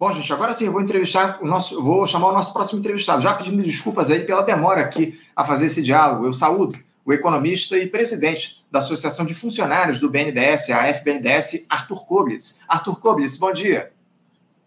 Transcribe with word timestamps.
Bom, 0.00 0.10
gente, 0.10 0.32
agora 0.32 0.54
sim 0.54 0.64
eu 0.64 0.72
vou 0.72 0.80
entrevistar 0.80 1.40
o 1.42 1.46
nosso, 1.46 1.82
vou 1.82 2.06
chamar 2.06 2.28
o 2.28 2.32
nosso 2.32 2.54
próximo 2.54 2.78
entrevistado, 2.78 3.20
já 3.20 3.34
pedindo 3.34 3.62
desculpas 3.62 4.10
aí 4.10 4.20
pela 4.20 4.40
demora 4.40 4.80
aqui 4.80 5.20
a 5.36 5.44
fazer 5.44 5.66
esse 5.66 5.82
diálogo. 5.82 6.24
Eu 6.24 6.32
saúdo 6.32 6.78
o 7.04 7.12
economista 7.12 7.76
e 7.76 7.86
presidente 7.86 8.64
da 8.70 8.78
Associação 8.78 9.26
de 9.26 9.34
Funcionários 9.34 9.98
do 9.98 10.08
BNDES, 10.08 10.70
a 10.70 10.86
FBNDES, 10.86 11.66
Arthur 11.68 12.06
Koblitz. 12.06 12.62
Arthur 12.66 12.98
Koblitz, 12.98 13.36
bom 13.36 13.52
dia. 13.52 13.92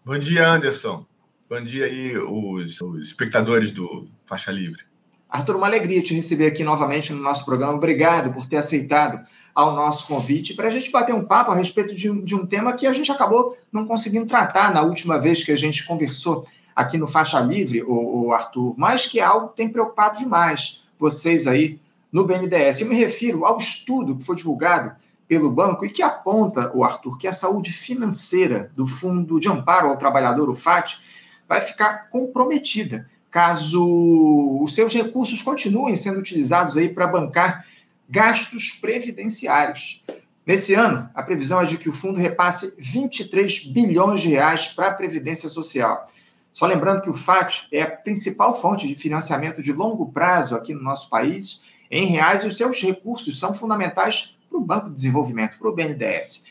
Bom 0.04 0.16
dia, 0.16 0.48
Anderson. 0.48 1.04
Bom 1.50 1.60
dia 1.64 1.86
aí, 1.86 2.16
os, 2.16 2.80
os 2.80 3.08
espectadores 3.08 3.72
do 3.72 4.06
Faixa 4.24 4.52
Livre. 4.52 4.84
Arthur, 5.28 5.56
uma 5.56 5.66
alegria 5.66 6.00
te 6.00 6.14
receber 6.14 6.46
aqui 6.46 6.62
novamente 6.62 7.12
no 7.12 7.20
nosso 7.20 7.44
programa. 7.44 7.74
Obrigado 7.74 8.32
por 8.32 8.46
ter 8.46 8.58
aceitado 8.58 9.26
ao 9.54 9.72
nosso 9.74 10.06
convite 10.06 10.54
para 10.54 10.68
a 10.68 10.70
gente 10.70 10.90
bater 10.90 11.14
um 11.14 11.24
papo 11.24 11.52
a 11.52 11.54
respeito 11.54 11.94
de, 11.94 12.10
de 12.22 12.34
um 12.34 12.44
tema 12.44 12.72
que 12.72 12.86
a 12.86 12.92
gente 12.92 13.12
acabou 13.12 13.56
não 13.72 13.86
conseguindo 13.86 14.26
tratar 14.26 14.74
na 14.74 14.82
última 14.82 15.18
vez 15.18 15.44
que 15.44 15.52
a 15.52 15.56
gente 15.56 15.86
conversou 15.86 16.46
aqui 16.74 16.98
no 16.98 17.06
Faixa 17.06 17.38
Livre, 17.38 17.84
o, 17.84 18.26
o 18.26 18.32
Arthur, 18.32 18.74
mas 18.76 19.06
que 19.06 19.20
é 19.20 19.22
algo 19.22 19.48
que 19.48 19.56
tem 19.56 19.68
preocupado 19.68 20.18
demais 20.18 20.88
vocês 20.98 21.46
aí 21.46 21.78
no 22.12 22.24
BNDES. 22.24 22.80
Eu 22.80 22.88
me 22.88 22.96
refiro 22.96 23.44
ao 23.44 23.58
estudo 23.58 24.16
que 24.16 24.24
foi 24.24 24.34
divulgado 24.34 24.92
pelo 25.28 25.50
banco 25.50 25.84
e 25.84 25.90
que 25.90 26.02
aponta, 26.02 26.72
o 26.74 26.82
Arthur, 26.82 27.16
que 27.16 27.28
a 27.28 27.32
saúde 27.32 27.72
financeira 27.72 28.70
do 28.74 28.86
Fundo 28.86 29.38
de 29.38 29.48
Amparo 29.48 29.88
ao 29.88 29.96
Trabalhador, 29.96 30.48
o 30.50 30.54
FAT, 30.54 30.98
vai 31.48 31.60
ficar 31.60 32.08
comprometida 32.10 33.08
caso 33.30 34.62
os 34.62 34.72
seus 34.76 34.94
recursos 34.94 35.42
continuem 35.42 35.96
sendo 35.96 36.20
utilizados 36.20 36.76
aí 36.76 36.88
para 36.88 37.08
bancar 37.08 37.66
gastos 38.08 38.70
previdenciários. 38.72 40.04
Nesse 40.46 40.74
ano, 40.74 41.08
a 41.14 41.22
previsão 41.22 41.60
é 41.60 41.64
de 41.64 41.78
que 41.78 41.88
o 41.88 41.92
fundo 41.92 42.20
repasse 42.20 42.74
23 42.78 43.66
bilhões 43.66 44.20
de 44.20 44.28
reais 44.28 44.68
para 44.68 44.88
a 44.88 44.94
Previdência 44.94 45.48
Social. 45.48 46.06
Só 46.52 46.66
lembrando 46.66 47.00
que 47.02 47.10
o 47.10 47.14
FAT 47.14 47.66
é 47.72 47.82
a 47.82 47.90
principal 47.90 48.60
fonte 48.60 48.86
de 48.86 48.94
financiamento 48.94 49.62
de 49.62 49.72
longo 49.72 50.12
prazo 50.12 50.54
aqui 50.54 50.74
no 50.74 50.82
nosso 50.82 51.08
país, 51.08 51.64
em 51.90 52.06
reais, 52.06 52.44
e 52.44 52.46
os 52.46 52.56
seus 52.56 52.80
recursos 52.82 53.38
são 53.38 53.54
fundamentais 53.54 54.38
para 54.48 54.58
o 54.58 54.64
Banco 54.64 54.88
de 54.88 54.94
Desenvolvimento, 54.94 55.58
para 55.58 55.68
o 55.68 55.74
BNDES. 55.74 56.44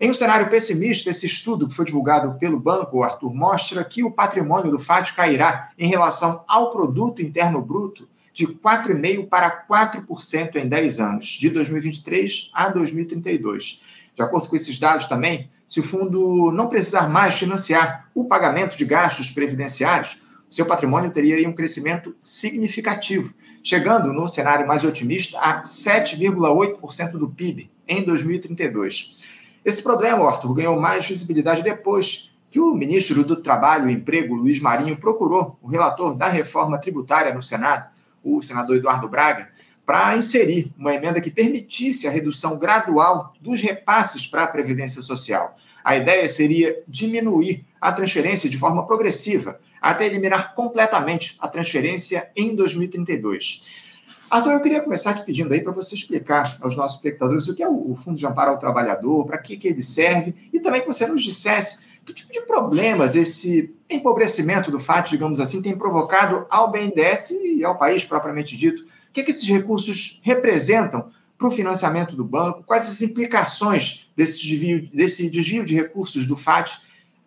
Em 0.00 0.08
um 0.08 0.14
cenário 0.14 0.48
pessimista, 0.48 1.10
esse 1.10 1.26
estudo 1.26 1.68
que 1.68 1.74
foi 1.74 1.84
divulgado 1.84 2.38
pelo 2.38 2.58
banco, 2.58 3.02
Arthur, 3.02 3.34
mostra 3.34 3.84
que 3.84 4.02
o 4.02 4.10
patrimônio 4.10 4.70
do 4.70 4.78
FAT 4.78 5.12
cairá 5.12 5.70
em 5.78 5.88
relação 5.88 6.42
ao 6.48 6.70
produto 6.70 7.20
interno 7.20 7.60
bruto 7.60 8.08
de 8.40 8.46
4,5% 8.46 9.28
para 9.28 9.66
4% 9.68 10.56
em 10.56 10.66
10 10.66 11.00
anos, 11.00 11.26
de 11.26 11.50
2023 11.50 12.50
a 12.54 12.68
2032. 12.70 13.82
De 14.16 14.22
acordo 14.22 14.48
com 14.48 14.56
esses 14.56 14.78
dados 14.78 15.06
também, 15.06 15.50
se 15.68 15.78
o 15.78 15.82
fundo 15.82 16.50
não 16.50 16.68
precisar 16.68 17.08
mais 17.08 17.38
financiar 17.38 18.08
o 18.14 18.24
pagamento 18.24 18.78
de 18.78 18.84
gastos 18.86 19.30
previdenciários, 19.30 20.22
seu 20.50 20.64
patrimônio 20.64 21.10
teria 21.10 21.46
um 21.46 21.52
crescimento 21.52 22.14
significativo, 22.18 23.32
chegando, 23.62 24.10
no 24.12 24.26
cenário 24.26 24.66
mais 24.66 24.84
otimista, 24.84 25.38
a 25.38 25.60
7,8% 25.62 27.12
do 27.12 27.28
PIB 27.28 27.70
em 27.86 28.02
2032. 28.02 29.26
Esse 29.62 29.82
problema, 29.82 30.26
Arthur, 30.26 30.54
ganhou 30.54 30.80
mais 30.80 31.06
visibilidade 31.06 31.62
depois 31.62 32.32
que 32.48 32.58
o 32.58 32.74
ministro 32.74 33.22
do 33.22 33.36
Trabalho 33.36 33.88
e 33.88 33.92
Emprego, 33.92 34.34
Luiz 34.34 34.58
Marinho, 34.60 34.96
procurou 34.96 35.58
o 35.62 35.68
relator 35.68 36.16
da 36.16 36.26
reforma 36.26 36.78
tributária 36.78 37.34
no 37.34 37.42
Senado, 37.42 37.99
o 38.22 38.42
senador 38.42 38.76
Eduardo 38.76 39.08
Braga, 39.08 39.48
para 39.84 40.16
inserir 40.16 40.72
uma 40.78 40.94
emenda 40.94 41.20
que 41.20 41.30
permitisse 41.30 42.06
a 42.06 42.10
redução 42.10 42.58
gradual 42.58 43.34
dos 43.40 43.60
repasses 43.60 44.26
para 44.26 44.44
a 44.44 44.46
Previdência 44.46 45.02
Social. 45.02 45.56
A 45.82 45.96
ideia 45.96 46.28
seria 46.28 46.80
diminuir 46.86 47.64
a 47.80 47.90
transferência 47.90 48.48
de 48.48 48.56
forma 48.56 48.86
progressiva, 48.86 49.58
até 49.80 50.06
eliminar 50.06 50.54
completamente 50.54 51.36
a 51.40 51.48
transferência 51.48 52.30
em 52.36 52.54
2032. 52.54 53.88
Arthur, 54.30 54.52
eu 54.52 54.60
queria 54.60 54.80
começar 54.80 55.12
te 55.12 55.24
pedindo 55.24 55.52
aí 55.52 55.60
para 55.60 55.72
você 55.72 55.92
explicar 55.92 56.56
aos 56.60 56.76
nossos 56.76 56.98
espectadores 56.98 57.48
o 57.48 57.54
que 57.56 57.64
é 57.64 57.68
o 57.68 57.96
Fundo 57.96 58.16
de 58.16 58.24
Amparo 58.24 58.52
ao 58.52 58.58
Trabalhador, 58.58 59.26
para 59.26 59.38
que, 59.38 59.56
que 59.56 59.66
ele 59.66 59.82
serve, 59.82 60.36
e 60.52 60.60
também 60.60 60.82
que 60.82 60.86
você 60.86 61.04
nos 61.04 61.24
dissesse 61.24 61.89
que 62.10 62.14
tipo 62.14 62.32
de 62.32 62.40
problemas 62.42 63.14
esse 63.14 63.74
empobrecimento 63.88 64.70
do 64.70 64.78
FAT, 64.78 65.10
digamos 65.10 65.40
assim, 65.40 65.62
tem 65.62 65.76
provocado 65.76 66.46
ao 66.50 66.70
BNDES 66.70 67.30
e 67.30 67.64
ao 67.64 67.78
país 67.78 68.04
propriamente 68.04 68.56
dito. 68.56 68.82
O 68.82 69.12
que, 69.12 69.22
que 69.22 69.30
esses 69.30 69.48
recursos 69.48 70.20
representam 70.24 71.10
para 71.38 71.48
o 71.48 71.50
financiamento 71.50 72.14
do 72.14 72.24
banco? 72.24 72.62
Quais 72.64 72.88
as 72.88 73.02
implicações 73.02 74.10
desse 74.16 74.42
desvio, 74.42 74.88
desse 74.92 75.30
desvio 75.30 75.64
de 75.64 75.74
recursos 75.74 76.26
do 76.26 76.36
FAT 76.36 76.70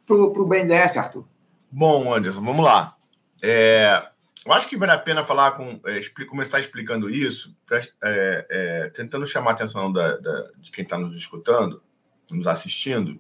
para 0.06 0.16
o 0.16 0.46
BNDES, 0.46 0.98
Arthur? 0.98 1.26
Bom, 1.72 2.14
Anderson, 2.14 2.42
vamos 2.42 2.64
lá. 2.64 2.96
É, 3.42 4.06
eu 4.46 4.52
acho 4.52 4.68
que 4.68 4.78
vale 4.78 4.92
a 4.92 4.98
pena 4.98 5.24
falar 5.24 5.52
com. 5.52 5.80
É, 5.86 6.02
começar 6.26 6.60
explicando 6.60 7.10
isso, 7.10 7.56
pra, 7.66 7.80
é, 7.80 8.48
é, 8.50 8.90
tentando 8.90 9.26
chamar 9.26 9.52
a 9.52 9.54
atenção 9.54 9.92
da, 9.92 10.18
da, 10.18 10.50
de 10.58 10.70
quem 10.72 10.84
está 10.84 10.98
nos 10.98 11.16
escutando, 11.16 11.82
nos 12.30 12.46
assistindo, 12.46 13.20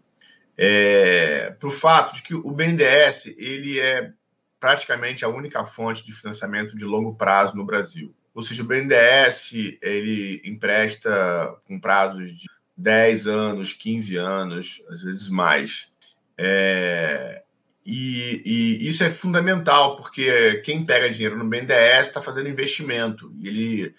é, 0.57 1.55
para 1.59 1.67
o 1.67 1.71
fato 1.71 2.15
de 2.15 2.23
que 2.23 2.35
o 2.35 2.51
BNDES 2.51 3.33
ele 3.37 3.79
é 3.79 4.11
praticamente 4.59 5.25
a 5.25 5.29
única 5.29 5.65
fonte 5.65 6.05
de 6.05 6.13
financiamento 6.13 6.75
de 6.75 6.85
longo 6.85 7.15
prazo 7.15 7.55
no 7.55 7.65
Brasil. 7.65 8.15
Ou 8.33 8.41
seja, 8.41 8.63
o 8.63 8.65
BNDES 8.65 9.51
ele 9.81 10.41
empresta 10.45 11.55
com 11.65 11.79
prazos 11.79 12.31
de 12.31 12.47
10 12.75 13.27
anos, 13.27 13.73
15 13.73 14.15
anos, 14.15 14.83
às 14.89 15.01
vezes 15.01 15.29
mais. 15.29 15.91
É, 16.37 17.43
e, 17.85 18.41
e, 18.45 18.87
isso 18.87 19.03
é 19.03 19.11
fundamental, 19.11 19.97
porque 19.97 20.55
quem 20.63 20.85
pega 20.85 21.09
dinheiro 21.09 21.37
no 21.37 21.45
BNDES 21.45 22.07
está 22.07 22.21
fazendo 22.21 22.49
investimento. 22.49 23.31
E 23.37 23.47
ele 23.47 23.95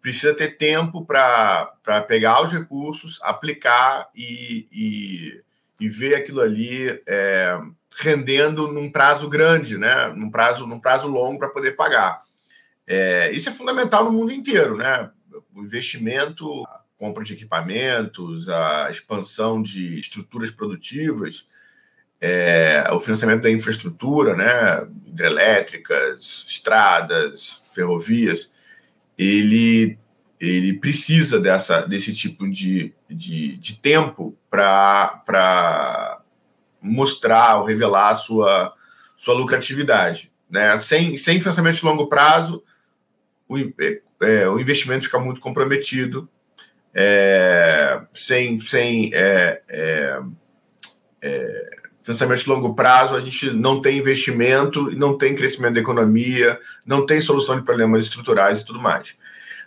precisa 0.00 0.34
ter 0.34 0.56
tempo 0.56 1.04
para 1.04 1.70
pegar 2.06 2.42
os 2.42 2.52
recursos, 2.52 3.20
aplicar 3.22 4.08
e, 4.14 4.66
e, 4.72 5.42
e 5.78 5.88
ver 5.88 6.14
aquilo 6.14 6.40
ali 6.40 7.00
é, 7.06 7.58
rendendo 7.98 8.70
num 8.70 8.90
prazo 8.90 9.28
grande, 9.28 9.78
né? 9.78 10.08
num, 10.08 10.30
prazo, 10.30 10.66
num 10.66 10.80
prazo 10.80 11.06
longo 11.06 11.38
para 11.38 11.48
poder 11.48 11.76
pagar. 11.76 12.20
É, 12.86 13.30
isso 13.32 13.48
é 13.48 13.52
fundamental 13.52 14.04
no 14.04 14.12
mundo 14.12 14.32
inteiro. 14.32 14.76
Né? 14.76 15.10
O 15.54 15.62
investimento, 15.62 16.64
a 16.64 16.82
compra 16.96 17.22
de 17.22 17.34
equipamentos, 17.34 18.48
a 18.48 18.88
expansão 18.90 19.62
de 19.62 19.98
estruturas 19.98 20.50
produtivas 20.50 21.46
é, 22.20 22.84
o 22.92 23.00
financiamento 23.00 23.42
da 23.42 23.50
infraestrutura, 23.50 24.34
né, 24.34 24.86
hidrelétricas, 25.06 26.44
estradas, 26.48 27.62
ferrovias, 27.70 28.52
ele, 29.16 29.98
ele 30.40 30.74
precisa 30.74 31.40
dessa, 31.40 31.82
desse 31.82 32.14
tipo 32.14 32.48
de, 32.48 32.94
de, 33.08 33.56
de 33.56 33.76
tempo 33.76 34.36
para 34.50 36.20
mostrar 36.80 37.56
ou 37.58 37.66
revelar 37.66 38.10
a 38.10 38.14
sua, 38.14 38.72
sua 39.16 39.34
lucratividade. 39.34 40.30
Né? 40.48 40.78
Sem, 40.78 41.16
sem 41.16 41.40
financiamento 41.40 41.76
de 41.76 41.84
longo 41.84 42.06
prazo, 42.06 42.62
o, 43.48 43.56
é, 44.20 44.48
o 44.48 44.60
investimento 44.60 45.04
fica 45.04 45.18
muito 45.18 45.40
comprometido, 45.40 46.28
é, 46.94 48.00
sem, 48.12 48.58
sem 48.58 49.10
é, 49.12 49.62
é, 49.68 50.20
é 51.20 51.78
financiamento 52.08 52.40
de 52.40 52.48
longo 52.48 52.74
prazo, 52.74 53.14
a 53.14 53.20
gente 53.20 53.50
não 53.50 53.82
tem 53.82 53.98
investimento, 53.98 54.90
não 54.96 55.18
tem 55.18 55.34
crescimento 55.34 55.74
da 55.74 55.80
economia, 55.80 56.58
não 56.86 57.04
tem 57.04 57.20
solução 57.20 57.58
de 57.58 57.64
problemas 57.64 58.04
estruturais 58.04 58.60
e 58.60 58.64
tudo 58.64 58.80
mais. 58.80 59.14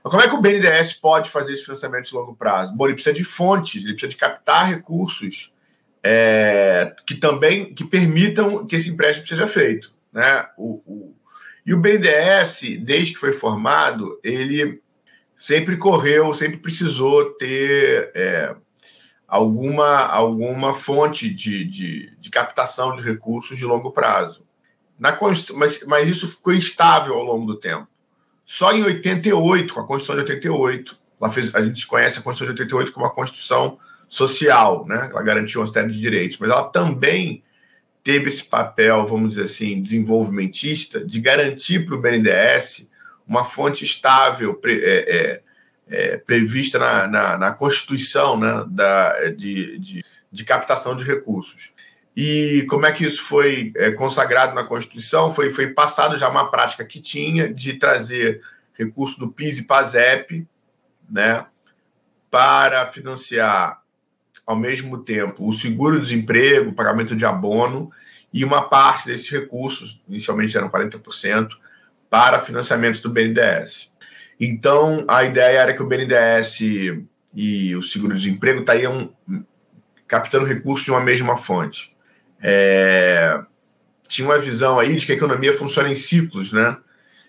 Mas 0.04 0.12
como 0.12 0.24
é 0.24 0.28
que 0.28 0.36
o 0.36 0.42
BNDES 0.42 0.94
pode 0.94 1.30
fazer 1.30 1.54
esse 1.54 1.64
financiamento 1.64 2.08
de 2.08 2.16
longo 2.16 2.36
prazo? 2.36 2.74
Bom, 2.74 2.86
ele 2.86 2.94
precisa 2.94 3.14
de 3.14 3.24
fontes, 3.24 3.84
ele 3.84 3.94
precisa 3.94 4.10
de 4.10 4.16
captar 4.16 4.68
recursos 4.68 5.54
é, 6.04 6.96
que 7.06 7.16
também 7.16 7.74
que 7.74 7.84
permitam 7.84 8.66
que 8.66 8.76
esse 8.76 8.90
empréstimo 8.90 9.28
seja 9.28 9.46
feito. 9.46 9.94
Né? 10.12 10.46
O, 10.58 10.82
o, 10.86 11.16
e 11.66 11.74
o 11.74 11.80
BNDES, 11.80 12.80
desde 12.80 13.14
que 13.14 13.20
foi 13.20 13.32
formado, 13.32 14.20
ele 14.24 14.82
sempre 15.36 15.78
correu, 15.78 16.34
sempre 16.34 16.58
precisou 16.58 17.34
ter 17.34 18.12
é, 18.16 18.56
alguma, 19.28 20.06
alguma 20.06 20.74
fonte 20.74 21.34
de, 21.34 21.64
de, 21.64 22.16
de 22.20 22.30
captação 22.30 22.94
de 22.96 23.04
recursos 23.04 23.58
de 23.58 23.66
longo 23.66 23.92
prazo. 23.92 24.46
Na, 25.00 25.18
mas, 25.56 25.84
mas 25.86 26.10
isso 26.10 26.28
ficou 26.28 26.54
instável 26.54 27.16
ao 27.16 27.24
longo 27.24 27.46
do 27.46 27.60
tempo. 27.60 27.88
Só 28.54 28.74
em 28.74 28.84
88, 28.84 29.74
com 29.74 29.80
a 29.80 29.88
Constituição 29.88 30.16
de 30.26 30.30
88, 30.30 31.00
ela 31.22 31.32
fez, 31.32 31.56
a 31.56 31.62
gente 31.62 31.88
conhece 31.88 32.20
a 32.20 32.22
Constituição 32.22 32.54
de 32.54 32.64
88 32.64 32.92
como 32.92 33.06
uma 33.06 33.14
Constituição 33.14 33.80
social, 34.10 34.86
né? 34.86 35.08
ela 35.10 35.24
garantiu 35.24 35.62
uma 35.62 35.68
série 35.68 35.90
de 35.90 35.98
direitos, 35.98 36.38
mas 36.38 36.50
ela 36.50 36.64
também 36.64 37.46
teve 38.04 38.28
esse 38.28 38.44
papel, 38.44 39.08
vamos 39.08 39.30
dizer 39.30 39.44
assim, 39.44 39.82
desenvolvimentista, 39.82 41.00
de 41.00 41.22
garantir 41.22 41.86
para 41.86 41.96
o 41.96 42.02
BNDES 42.02 42.90
uma 43.26 43.46
fonte 43.46 43.86
estável, 43.86 44.60
é, 44.66 44.70
é, 44.70 45.42
é, 45.88 46.18
prevista 46.18 46.78
na, 46.78 47.08
na, 47.08 47.38
na, 47.38 47.52
Constituição 47.54 48.38
né, 48.38 48.66
da, 48.68 49.30
de, 49.30 49.80
de, 49.80 50.06
de, 50.30 50.44
captação 50.44 50.98
de 50.98 51.06
recursos. 51.06 51.72
E 52.16 52.66
como 52.70 52.86
é 52.86 52.92
que 52.92 53.06
isso 53.06 53.24
foi 53.24 53.72
é, 53.76 53.92
consagrado 53.92 54.54
na 54.54 54.64
Constituição? 54.64 55.32
Foi, 55.32 55.50
foi 55.50 55.68
passado 55.68 56.18
já 56.18 56.28
uma 56.30 56.52
prática 56.52 56.84
que 56.84 57.00
tinha 57.00 57.54
de 57.54 57.74
trazer 57.74 58.42
recurso 58.74 59.20
do 59.20 59.30
PIS 59.30 59.60
e 59.60 59.64
PASEP, 59.64 60.48
né, 61.10 61.46
para 62.30 62.86
financiar 62.88 63.82
ao 64.46 64.56
mesmo 64.56 64.98
tempo 64.98 65.48
o 65.48 65.54
seguro-desemprego, 65.54 66.74
pagamento 66.74 67.16
de 67.16 67.26
abono 67.26 67.92
e 68.34 68.44
uma 68.44 68.62
parte 68.62 69.08
desses 69.08 69.30
recursos, 69.30 70.02
inicialmente 70.08 70.56
eram 70.56 70.70
40%, 70.70 71.50
para 72.10 72.40
financiamento 72.40 73.02
do 73.02 73.10
BNDES. 73.10 73.92
Então, 74.40 75.06
a 75.08 75.24
ideia 75.24 75.60
era 75.60 75.74
que 75.74 75.82
o 75.82 75.88
BNDES 75.88 76.62
e 77.34 77.76
o 77.76 77.82
seguro-desemprego 77.82 78.62
estariam 78.62 79.14
captando 80.08 80.46
recursos 80.46 80.84
de 80.84 80.92
uma 80.92 81.00
mesma 81.00 81.38
fonte. 81.38 81.91
É, 82.42 83.42
tinha 84.08 84.28
uma 84.28 84.40
visão 84.40 84.80
aí 84.80 84.96
de 84.96 85.06
que 85.06 85.12
a 85.12 85.16
economia 85.16 85.54
funciona 85.54 85.90
em 85.90 85.96
ciclos, 85.96 86.52
né? 86.52 86.78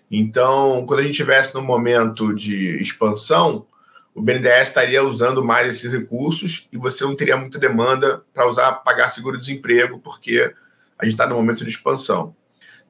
Então, 0.09 0.85
quando 0.85 0.99
a 0.99 1.03
gente 1.03 1.13
estivesse 1.13 1.53
no 1.55 1.61
momento 1.61 2.33
de 2.33 2.79
expansão, 2.79 3.65
o 4.13 4.21
BNDES 4.21 4.67
estaria 4.67 5.03
usando 5.03 5.43
mais 5.43 5.75
esses 5.75 5.91
recursos 5.91 6.67
e 6.71 6.77
você 6.77 7.03
não 7.03 7.15
teria 7.15 7.35
muita 7.35 7.57
demanda 7.57 8.23
para 8.33 8.47
usar 8.47 8.71
pagar 8.73 9.09
seguro-desemprego, 9.09 9.99
porque 9.99 10.53
a 10.99 11.05
gente 11.05 11.13
está 11.13 11.25
no 11.25 11.35
momento 11.35 11.63
de 11.63 11.69
expansão. 11.69 12.35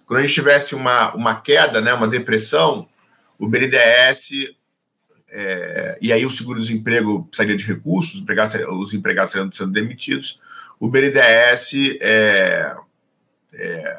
Quando 0.06 0.20
a 0.20 0.22
gente 0.22 0.34
tivesse 0.34 0.76
uma, 0.76 1.16
uma 1.16 1.40
queda, 1.40 1.80
né, 1.80 1.94
uma 1.94 2.08
depressão, 2.08 2.90
o 3.40 3.48
BNDES 3.48 4.54
é, 5.30 5.98
e 6.02 6.12
aí 6.12 6.26
o 6.26 6.30
seguro-desemprego 6.30 7.24
precisaria 7.24 7.58
de 7.58 7.66
recursos, 7.66 8.16
os 8.16 8.22
empregados, 8.22 8.56
os 8.70 8.94
empregados 8.94 9.32
seriam 9.32 9.52
sendo 9.52 9.72
demitidos, 9.72 10.40
o 10.84 10.90
BNDES 10.90 11.98
é, 12.02 12.76
é 13.54 13.98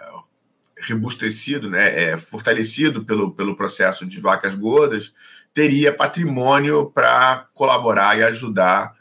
né, 1.70 2.02
é, 2.02 2.18
fortalecido 2.18 3.06
pelo, 3.06 3.32
pelo 3.32 3.56
processo 3.56 4.04
de 4.04 4.20
vacas 4.20 4.54
gordas, 4.54 5.14
teria 5.54 5.94
patrimônio 5.94 6.90
para 6.90 7.48
colaborar 7.54 8.18
e 8.18 8.22
ajudar 8.22 8.94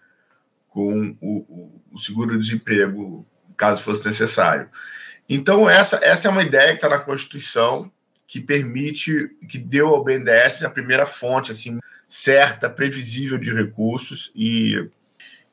com 0.70 1.14
o, 1.20 1.82
o 1.92 2.00
seguro-desemprego, 2.00 3.28
caso 3.58 3.82
fosse 3.82 4.06
necessário. 4.06 4.70
Então, 5.28 5.70
essa, 5.70 6.00
essa 6.02 6.30
é 6.30 6.32
uma 6.32 6.44
ideia 6.44 6.70
que 6.70 6.76
está 6.76 6.88
na 6.88 7.00
Constituição, 7.00 7.92
que 8.26 8.40
permite, 8.40 9.30
que 9.50 9.58
deu 9.58 9.90
ao 9.90 10.06
BNDES 10.06 10.64
a 10.64 10.70
primeira 10.70 11.06
fonte 11.06 11.52
assim, 11.52 11.80
certa, 12.08 12.70
previsível 12.70 13.38
de 13.38 13.54
recursos. 13.54 14.32
E, 14.34 14.90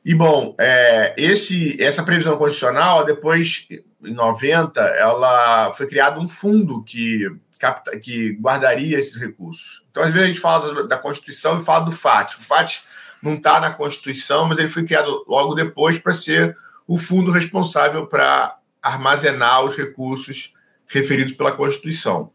e 0.03 0.15
bom, 0.15 0.55
é, 0.59 1.13
esse, 1.15 1.81
essa 1.81 2.03
previsão 2.03 2.35
constitucional, 2.35 3.05
depois, 3.05 3.67
em 4.03 4.13
90, 4.13 4.81
ela 4.81 5.71
foi 5.73 5.85
criado 5.85 6.19
um 6.19 6.27
fundo 6.27 6.83
que, 6.83 7.27
capta, 7.59 7.97
que 7.99 8.31
guardaria 8.41 8.97
esses 8.97 9.17
recursos. 9.17 9.85
Então, 9.91 10.01
às 10.01 10.11
vezes, 10.11 10.25
a 10.25 10.27
gente 10.27 10.39
fala 10.39 10.87
da 10.87 10.97
Constituição 10.97 11.57
e 11.57 11.63
fala 11.63 11.85
do 11.85 11.91
FAT. 11.91 12.35
O 12.35 12.41
FAT 12.41 12.81
não 13.21 13.35
está 13.35 13.59
na 13.59 13.71
Constituição, 13.71 14.45
mas 14.47 14.57
ele 14.57 14.67
foi 14.67 14.83
criado 14.83 15.23
logo 15.27 15.53
depois 15.53 15.99
para 15.99 16.13
ser 16.13 16.57
o 16.87 16.97
fundo 16.97 17.29
responsável 17.29 18.07
para 18.07 18.57
armazenar 18.81 19.63
os 19.63 19.75
recursos 19.75 20.55
referidos 20.87 21.33
pela 21.33 21.51
Constituição. 21.51 22.31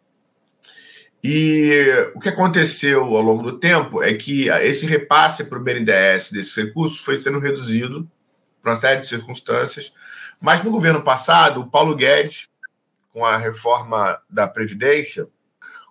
E 1.29 2.13
o 2.15 2.21
que 2.21 2.29
aconteceu 2.29 3.03
ao 3.03 3.21
longo 3.21 3.43
do 3.43 3.59
tempo 3.59 4.01
é 4.01 4.15
que 4.15 4.49
esse 4.49 4.87
repasse 4.87 5.43
para 5.43 5.59
o 5.59 5.61
BNDES 5.61 6.31
desses 6.31 6.55
recursos 6.55 7.01
foi 7.01 7.17
sendo 7.17 7.41
reduzido 7.41 8.09
por 8.63 8.71
uma 8.71 8.79
série 8.79 9.01
de 9.01 9.09
circunstâncias. 9.09 9.93
Mas 10.41 10.63
no 10.63 10.71
governo 10.71 11.03
passado, 11.03 11.61
o 11.61 11.67
Paulo 11.69 11.97
Guedes, 11.97 12.49
com 13.13 13.25
a 13.25 13.37
reforma 13.39 14.23
da 14.31 14.47
Previdência, 14.47 15.27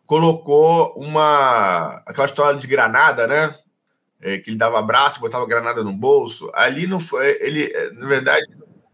colocou 0.06 0.94
uma. 0.96 2.02
aquela 2.06 2.28
história 2.28 2.58
de 2.58 2.66
granada, 2.66 3.28
né? 3.28 3.54
É, 4.22 4.38
que 4.38 4.50
ele 4.50 4.58
dava 4.58 4.80
abraço, 4.80 5.20
botava 5.20 5.46
granada 5.46 5.84
no 5.84 5.92
bolso. 5.92 6.50
Ali 6.54 6.88
não 6.88 7.02
foi. 7.02 7.38
Ele, 7.42 7.74
na 7.92 8.08
verdade, 8.08 8.46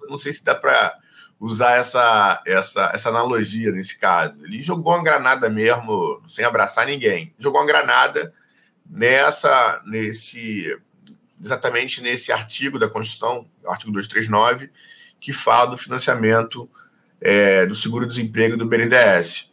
não 0.09 0.17
sei 0.17 0.33
se 0.33 0.43
dá 0.43 0.55
para 0.55 0.97
usar 1.41 1.77
essa, 1.77 2.43
essa, 2.45 2.91
essa 2.93 3.09
analogia 3.09 3.71
nesse 3.71 3.97
caso. 3.97 4.45
Ele 4.45 4.61
jogou 4.61 4.93
uma 4.93 5.03
granada 5.03 5.49
mesmo, 5.49 6.21
sem 6.27 6.45
abraçar 6.45 6.85
ninguém. 6.85 7.33
Jogou 7.39 7.59
uma 7.59 7.65
granada 7.65 8.31
nessa, 8.87 9.81
nesse, 9.83 10.77
exatamente 11.43 11.99
nesse 11.99 12.31
artigo 12.31 12.77
da 12.77 12.87
Constituição, 12.87 13.47
artigo 13.65 13.91
239, 13.91 14.69
que 15.19 15.33
fala 15.33 15.71
do 15.71 15.77
financiamento 15.77 16.69
é, 17.19 17.65
do 17.65 17.73
seguro-desemprego 17.73 18.55
do 18.55 18.67
BNDES. 18.67 19.51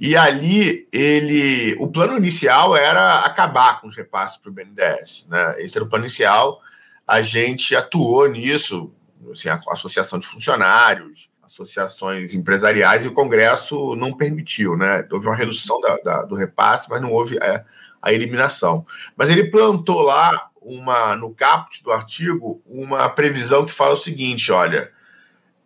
E 0.00 0.16
ali 0.16 0.88
ele, 0.90 1.76
o 1.78 1.88
plano 1.88 2.16
inicial 2.16 2.74
era 2.74 3.18
acabar 3.18 3.82
com 3.82 3.88
os 3.88 3.96
repasses 3.96 4.38
para 4.38 4.48
o 4.48 4.52
BNDES, 4.52 5.26
né? 5.28 5.56
Esse 5.58 5.76
era 5.76 5.84
o 5.84 5.88
plano 5.88 6.06
inicial. 6.06 6.62
A 7.06 7.20
gente 7.20 7.76
atuou 7.76 8.26
nisso, 8.28 8.94
assim, 9.32 9.48
a 9.48 9.60
associação 9.68 10.18
de 10.18 10.26
funcionários, 10.26 11.30
associações 11.42 12.34
empresariais, 12.34 13.04
e 13.04 13.08
o 13.08 13.12
Congresso 13.12 13.96
não 13.96 14.12
permitiu, 14.12 14.76
né? 14.76 15.06
Houve 15.10 15.26
uma 15.26 15.36
redução 15.36 15.80
da, 15.80 15.96
da, 15.98 16.22
do 16.22 16.34
repasse, 16.34 16.88
mas 16.90 17.00
não 17.00 17.12
houve 17.12 17.38
a, 17.40 17.44
é, 17.44 17.64
a 18.02 18.12
eliminação. 18.12 18.86
Mas 19.16 19.30
ele 19.30 19.50
plantou 19.50 20.02
lá 20.02 20.50
uma 20.60 21.16
no 21.16 21.34
caput 21.34 21.82
do 21.82 21.90
artigo 21.90 22.62
uma 22.66 23.08
previsão 23.08 23.64
que 23.64 23.72
fala 23.72 23.94
o 23.94 23.98
seguinte: 23.98 24.52
olha, 24.52 24.90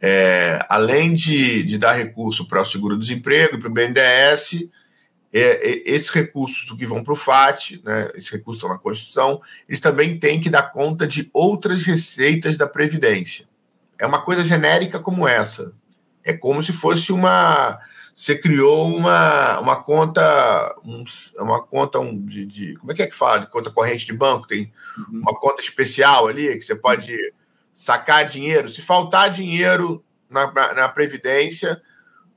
é, 0.00 0.64
além 0.68 1.12
de, 1.12 1.62
de 1.62 1.78
dar 1.78 1.92
recurso 1.92 2.46
para 2.46 2.62
o 2.62 2.66
seguro-desemprego 2.66 3.56
e 3.56 3.58
para 3.58 3.68
o 3.68 3.72
BNDES, 3.72 4.68
é, 5.32 5.40
é, 5.40 5.82
esses 5.86 6.10
recursos 6.10 6.70
que 6.76 6.84
vão 6.84 7.02
para 7.02 7.12
o 7.12 7.16
FAT, 7.16 7.80
né, 7.82 8.10
esses 8.14 8.30
recursos 8.30 8.62
estão 8.62 8.74
na 8.74 8.80
Constituição, 8.80 9.40
eles 9.66 9.80
também 9.80 10.18
têm 10.18 10.40
que 10.40 10.50
dar 10.50 10.70
conta 10.70 11.06
de 11.06 11.30
outras 11.32 11.84
receitas 11.84 12.56
da 12.56 12.66
Previdência. 12.66 13.46
É 14.02 14.06
uma 14.06 14.20
coisa 14.20 14.42
genérica 14.42 14.98
como 14.98 15.28
essa. 15.28 15.72
É 16.24 16.32
como 16.32 16.60
se 16.60 16.72
fosse 16.72 17.12
uma. 17.12 17.78
Você 18.12 18.36
criou 18.36 18.96
uma, 18.96 19.60
uma 19.60 19.80
conta, 19.80 20.76
um, 20.84 21.04
uma 21.38 21.62
conta 21.62 22.00
um, 22.00 22.20
de, 22.26 22.44
de, 22.44 22.74
Como 22.74 22.90
é 22.90 22.96
que 22.96 23.02
é 23.02 23.06
que 23.06 23.14
fala? 23.14 23.38
De 23.38 23.46
conta 23.46 23.70
corrente 23.70 24.04
de 24.04 24.12
banco? 24.12 24.48
Tem 24.48 24.72
uhum. 24.98 25.20
uma 25.20 25.38
conta 25.38 25.62
especial 25.62 26.26
ali 26.26 26.58
que 26.58 26.64
você 26.64 26.74
pode 26.74 27.16
sacar 27.72 28.26
dinheiro. 28.26 28.68
Se 28.68 28.82
faltar 28.82 29.30
dinheiro 29.30 30.04
na, 30.28 30.52
na, 30.52 30.74
na 30.74 30.88
Previdência, 30.88 31.80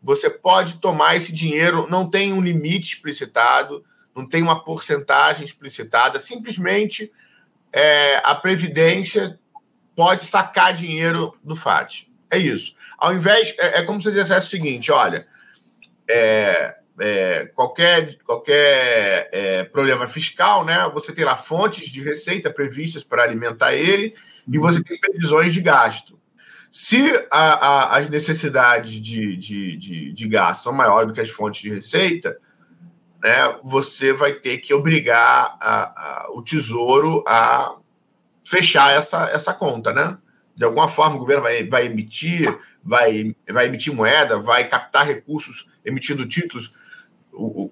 você 0.04 0.30
pode 0.30 0.78
tomar 0.78 1.16
esse 1.16 1.34
dinheiro, 1.34 1.88
não 1.90 2.08
tem 2.08 2.32
um 2.32 2.42
limite 2.42 2.94
explicitado, 2.94 3.84
não 4.16 4.24
tem 4.24 4.44
uma 4.44 4.64
porcentagem 4.64 5.44
explicitada, 5.44 6.20
simplesmente 6.20 7.12
é, 7.74 8.22
a 8.24 8.36
Previdência 8.36 9.40
pode 9.96 10.24
sacar 10.24 10.74
dinheiro 10.74 11.36
do 11.44 11.56
FAT. 11.56 12.08
É 12.30 12.38
isso. 12.38 12.76
Ao 12.98 13.14
invés, 13.14 13.56
é, 13.60 13.80
é 13.80 13.84
como 13.84 14.02
se 14.02 14.12
dissesse 14.12 14.48
o 14.48 14.50
seguinte: 14.50 14.92
olha, 14.92 15.28
é, 16.08 16.76
é, 17.00 17.46
qualquer, 17.54 18.18
qualquer 18.24 19.30
é, 19.32 19.64
problema 19.66 20.08
fiscal, 20.08 20.66
né? 20.66 20.90
Você 20.94 21.14
tem 21.14 21.26
lá 21.26 21.36
fontes 21.36 21.90
de 21.90 22.04
receita 22.04 22.52
previstas 22.52 23.04
para 23.04 23.24
alimentar 23.24 23.74
ele 23.74 24.14
e 24.48 24.58
você 24.58 24.84
tem 24.84 25.00
previsões 25.00 25.54
de 25.54 25.62
gasto. 25.62 26.20
Se 26.72 27.02
a, 27.32 27.38
a, 27.40 27.98
as 27.98 28.10
necessidades 28.10 28.94
de, 28.94 29.38
de, 29.38 29.78
de, 29.78 30.12
de 30.12 30.28
gasto 30.28 30.64
são 30.64 30.74
maiores 30.74 31.08
do 31.08 31.14
que 31.14 31.22
as 31.22 31.30
fontes 31.30 31.62
de 31.62 31.70
receita, 31.70 32.38
né, 33.24 33.56
você 33.64 34.12
vai 34.12 34.34
ter 34.34 34.58
que 34.58 34.74
obrigar 34.74 35.58
a, 35.60 36.26
a, 36.26 36.28
o 36.32 36.42
Tesouro 36.42 37.24
a 37.26 37.76
fechar 38.46 38.96
essa, 38.96 39.30
essa 39.30 39.54
conta, 39.54 39.92
né? 39.92 40.18
De 40.56 40.64
alguma 40.64 40.88
forma, 40.88 41.16
o 41.16 41.20
governo 41.20 41.44
vai, 41.44 41.68
vai 41.68 41.88
emitir, 41.88 42.48
vai, 42.84 43.36
vai 43.52 43.66
emitir 43.66 43.94
moeda, 43.94 44.40
vai 44.40 44.68
captar 44.68 45.06
recursos 45.06 45.68
emitindo 45.84 46.28
títulos. 46.28 46.74
O, 47.34 47.64
o, 47.64 47.72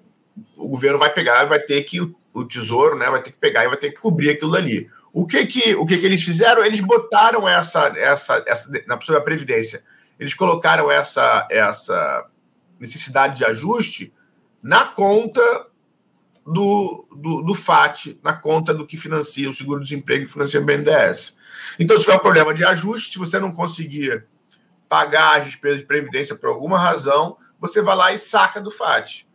o 0.58 0.68
governo 0.68 0.98
vai 0.98 1.10
pegar, 1.10 1.44
vai 1.44 1.60
ter 1.60 1.82
que 1.84 2.00
o 2.34 2.44
tesouro, 2.44 2.98
né? 2.98 3.06
Vai 3.06 3.22
ter 3.22 3.30
que 3.30 3.38
pegar 3.38 3.64
e 3.64 3.68
vai 3.68 3.76
ter 3.76 3.92
que 3.92 4.00
cobrir 4.00 4.30
aquilo 4.30 4.54
ali. 4.56 4.90
O 5.12 5.24
que 5.24 5.46
que, 5.46 5.74
o 5.76 5.86
que, 5.86 5.96
que 5.96 6.04
eles 6.04 6.24
fizeram? 6.24 6.64
Eles 6.64 6.80
botaram 6.80 7.48
essa, 7.48 7.86
essa, 7.96 8.44
essa 8.46 8.70
na 8.86 8.96
pessoa 8.96 9.18
da 9.18 9.24
Previdência, 9.24 9.82
eles 10.18 10.34
colocaram 10.34 10.90
essa, 10.90 11.46
essa 11.50 12.26
necessidade 12.80 13.36
de 13.36 13.44
ajuste 13.44 14.12
na 14.60 14.84
conta 14.84 15.40
do, 16.46 17.06
do, 17.16 17.42
do, 17.42 17.54
FAT, 17.54 18.18
na 18.22 18.32
conta 18.34 18.74
do 18.74 18.86
que 18.86 18.96
financia 18.96 19.48
o 19.48 19.52
seguro-desemprego 19.52 20.24
e 20.24 20.28
financia 20.28 20.60
o 20.60 20.64
BNDES. 20.64 21.34
Então, 21.78 21.96
se 21.96 22.04
tiver 22.04 22.16
um 22.16 22.20
problema 22.20 22.52
de 22.52 22.64
ajuste, 22.64 23.12
se 23.12 23.18
você 23.18 23.38
não 23.38 23.52
conseguir 23.52 24.26
pagar 24.88 25.40
as 25.40 25.46
despesas 25.46 25.78
de 25.78 25.86
previdência 25.86 26.36
por 26.36 26.48
alguma 26.48 26.78
razão, 26.78 27.36
você 27.58 27.80
vai 27.80 27.96
lá 27.96 28.12
e 28.12 28.18
saca 28.18 28.60
do 28.60 28.70
FAT. 28.70 29.26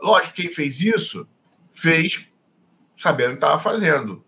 Lógico, 0.00 0.34
quem 0.34 0.50
fez 0.50 0.80
isso, 0.80 1.28
fez 1.74 2.26
sabendo 2.96 3.28
o 3.28 3.32
que 3.32 3.36
estava 3.36 3.58
fazendo 3.58 4.24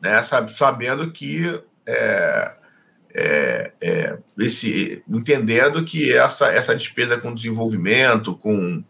né, 0.00 0.22
sabendo 0.22 1.10
que 1.12 1.60
é, 1.86 2.52
é, 3.14 3.72
é, 3.80 4.18
esse, 4.38 5.02
entendendo 5.08 5.84
que 5.84 6.12
essa, 6.12 6.46
essa 6.46 6.74
despesa 6.74 7.18
com 7.18 7.34
desenvolvimento, 7.34 8.34
com, 8.34 8.82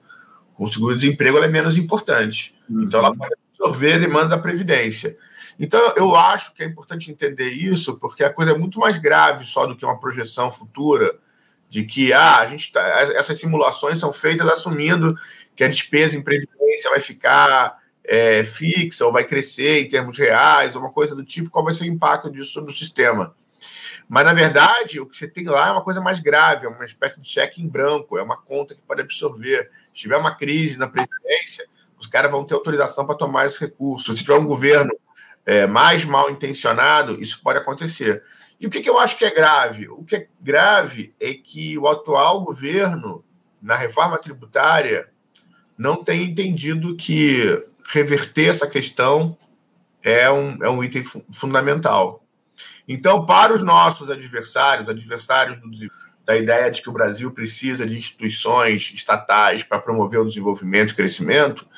com 0.60 0.66
seguro-desemprego, 0.66 1.38
é 1.38 1.48
menos 1.48 1.78
importante. 1.78 2.54
Uhum. 2.68 2.84
Então, 2.84 3.00
ela 3.00 3.16
pode 3.16 3.32
absorver 3.48 3.94
a 3.94 3.98
demanda 3.98 4.28
da 4.28 4.38
Previdência. 4.38 5.16
Então, 5.58 5.80
eu 5.96 6.14
acho 6.14 6.52
que 6.52 6.62
é 6.62 6.66
importante 6.66 7.10
entender 7.10 7.48
isso, 7.48 7.96
porque 7.96 8.22
a 8.22 8.30
coisa 8.30 8.52
é 8.52 8.58
muito 8.58 8.78
mais 8.78 8.98
grave 8.98 9.46
só 9.46 9.64
do 9.64 9.74
que 9.74 9.86
uma 9.86 9.98
projeção 9.98 10.50
futura 10.50 11.18
de 11.70 11.84
que 11.84 12.12
ah, 12.12 12.40
a 12.40 12.46
gente 12.46 12.70
tá, 12.70 12.82
essas 12.82 13.38
simulações 13.38 13.98
são 13.98 14.12
feitas 14.12 14.46
assumindo 14.48 15.16
que 15.56 15.64
a 15.64 15.68
despesa 15.68 16.18
em 16.18 16.22
previdência 16.22 16.90
vai 16.90 17.00
ficar 17.00 17.78
é, 18.04 18.44
fixa 18.44 19.06
ou 19.06 19.12
vai 19.12 19.24
crescer 19.24 19.80
em 19.80 19.88
termos 19.88 20.18
reais, 20.18 20.76
ou 20.76 20.82
uma 20.82 20.92
coisa 20.92 21.16
do 21.16 21.24
tipo, 21.24 21.48
qual 21.48 21.64
vai 21.64 21.72
ser 21.72 21.84
o 21.84 21.86
impacto 21.86 22.30
disso 22.30 22.52
sobre 22.52 22.70
o 22.70 22.76
sistema. 22.76 23.34
Mas, 24.10 24.24
na 24.24 24.32
verdade, 24.32 24.98
o 24.98 25.06
que 25.06 25.16
você 25.16 25.28
tem 25.28 25.44
lá 25.44 25.68
é 25.68 25.70
uma 25.70 25.84
coisa 25.84 26.00
mais 26.00 26.18
grave, 26.18 26.66
é 26.66 26.68
uma 26.68 26.84
espécie 26.84 27.20
de 27.20 27.28
cheque 27.28 27.62
em 27.62 27.68
branco, 27.68 28.18
é 28.18 28.22
uma 28.24 28.36
conta 28.36 28.74
que 28.74 28.82
pode 28.82 29.00
absorver. 29.00 29.70
Se 29.94 30.00
tiver 30.00 30.16
uma 30.16 30.34
crise 30.34 30.76
na 30.76 30.88
Previdência, 30.88 31.64
os 31.96 32.08
caras 32.08 32.28
vão 32.28 32.44
ter 32.44 32.54
autorização 32.54 33.06
para 33.06 33.14
tomar 33.14 33.46
esse 33.46 33.60
recurso. 33.60 34.12
Se 34.12 34.22
tiver 34.22 34.34
um 34.34 34.44
governo 34.44 34.90
é, 35.46 35.64
mais 35.64 36.04
mal 36.04 36.28
intencionado, 36.28 37.22
isso 37.22 37.40
pode 37.40 37.60
acontecer. 37.60 38.24
E 38.58 38.66
o 38.66 38.70
que, 38.70 38.80
que 38.80 38.90
eu 38.90 38.98
acho 38.98 39.16
que 39.16 39.24
é 39.24 39.30
grave? 39.30 39.88
O 39.88 40.02
que 40.02 40.16
é 40.16 40.28
grave 40.40 41.14
é 41.20 41.32
que 41.32 41.78
o 41.78 41.86
atual 41.86 42.40
governo, 42.40 43.24
na 43.62 43.76
reforma 43.76 44.18
tributária, 44.18 45.08
não 45.78 46.02
tem 46.02 46.24
entendido 46.24 46.96
que 46.96 47.64
reverter 47.86 48.48
essa 48.48 48.66
questão 48.66 49.38
é 50.02 50.28
um, 50.28 50.64
é 50.64 50.68
um 50.68 50.82
item 50.82 51.04
fundamental. 51.32 52.24
Então, 52.92 53.24
para 53.24 53.54
os 53.54 53.62
nossos 53.62 54.10
adversários, 54.10 54.88
adversários 54.88 55.60
do, 55.60 55.70
da 56.26 56.36
ideia 56.36 56.68
de 56.68 56.82
que 56.82 56.90
o 56.90 56.92
Brasil 56.92 57.30
precisa 57.30 57.86
de 57.86 57.96
instituições 57.96 58.90
estatais 58.92 59.62
para 59.62 59.78
promover 59.78 60.18
o 60.18 60.26
desenvolvimento 60.26 60.90
e 60.90 60.96
crescimento, 60.96 61.68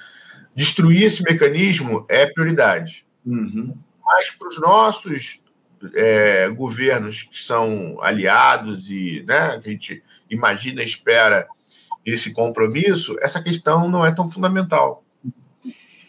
destruir 0.55 1.03
esse 1.03 1.23
mecanismo 1.23 2.07
é 2.09 2.25
prioridade. 2.25 3.05
Uhum. 3.27 3.77
Mas 4.03 4.31
para 4.31 4.49
os 4.49 4.59
nossos 4.59 5.43
é, 5.95 6.49
governos 6.49 7.25
que 7.25 7.43
são 7.43 8.01
aliados 8.01 8.91
e 8.91 9.23
né, 9.29 9.61
que 9.61 9.69
a 9.69 9.73
gente 9.73 10.03
imagina, 10.31 10.83
espera 10.83 11.47
esse 12.07 12.33
compromisso, 12.33 13.19
essa 13.21 13.43
questão 13.43 13.87
não 13.87 14.03
é 14.03 14.11
tão 14.13 14.31
fundamental. 14.31 15.05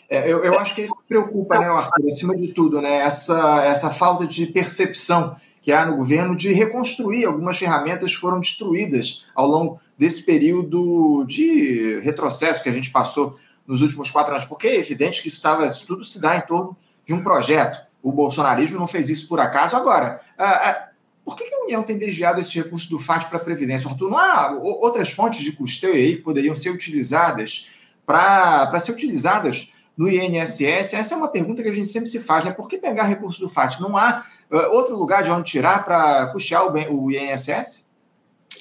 É, 0.10 0.32
eu, 0.32 0.44
eu 0.44 0.60
acho 0.60 0.76
que 0.76 0.82
isso 0.82 0.96
preocupa, 1.08 1.60
né, 1.60 1.68
Arthur, 1.68 2.08
acima 2.08 2.36
de 2.36 2.50
tudo, 2.50 2.82
né, 2.82 2.98
essa, 2.98 3.64
essa 3.66 3.90
falta 3.90 4.28
de 4.28 4.48
percepção 4.48 5.36
que 5.62 5.72
há 5.72 5.86
no 5.86 5.96
governo 5.96 6.36
de 6.36 6.52
reconstruir 6.52 7.26
algumas 7.26 7.58
ferramentas 7.58 8.14
que 8.14 8.20
foram 8.20 8.40
destruídas 8.40 9.26
ao 9.34 9.48
longo 9.48 9.80
desse 9.98 10.26
período 10.26 11.24
de 11.26 12.00
retrocesso 12.02 12.62
que 12.62 12.70
a 12.70 12.74
gente 12.74 12.92
passou 12.92 13.38
nos 13.66 13.82
últimos 13.82 14.12
quatro 14.12 14.34
anos, 14.34 14.46
porque 14.46 14.68
é 14.68 14.76
evidente 14.78 15.22
que 15.22 15.30
isso, 15.30 15.38
estava, 15.38 15.66
isso 15.66 15.88
tudo 15.88 16.04
se 16.04 16.20
dá 16.20 16.36
em 16.36 16.42
torno 16.42 16.76
de 17.06 17.14
um 17.14 17.24
projeto. 17.24 17.82
O 18.02 18.12
bolsonarismo 18.12 18.78
não 18.78 18.88
fez 18.88 19.10
isso 19.10 19.28
por 19.30 19.40
acaso. 19.40 19.78
Agora, 19.78 20.20
ah, 20.38 20.70
ah, 20.70 20.90
por 21.24 21.38
que 21.38 21.44
a 21.44 21.64
União 21.64 21.82
tem 21.82 21.98
desviado 21.98 22.42
esse 22.42 22.56
recurso 22.56 22.90
do 22.90 23.00
FAT 23.00 23.30
para 23.30 23.38
a 23.38 23.44
Previdência? 23.44 23.90
Arthur, 23.90 24.10
não 24.10 24.18
há 24.18 24.52
outras 24.52 25.12
fontes 25.12 25.40
de 25.40 25.54
custeio 25.54 25.94
aí 25.94 26.18
que 26.18 26.22
poderiam 26.22 26.56
ser 26.56 26.72
utilizadas 26.72 27.72
para 28.06 28.78
ser 28.82 28.92
utilizadas 28.92 29.73
no 29.98 30.10
INSS? 30.10 30.94
Essa 30.94 31.16
é 31.16 31.18
uma 31.18 31.30
pergunta 31.32 31.62
que 31.62 31.70
a 31.70 31.74
gente 31.74 31.88
sempre 31.88 32.10
se 32.10 32.20
faz, 32.20 32.44
né? 32.44 32.52
Por 32.52 32.68
que 32.68 32.78
pegar 32.78 33.04
recurso 33.04 33.42
do 33.42 33.50
FAT? 33.50 33.80
Não 33.80 33.98
há 33.98 34.26
uh, 34.52 34.76
outro 34.76 34.96
lugar 34.96 35.24
de 35.24 35.32
onde 35.32 35.50
tirar 35.50 35.84
para 35.84 36.28
custear 36.28 36.66
o, 36.66 37.06
o, 37.06 37.12
INSS? 37.12 37.92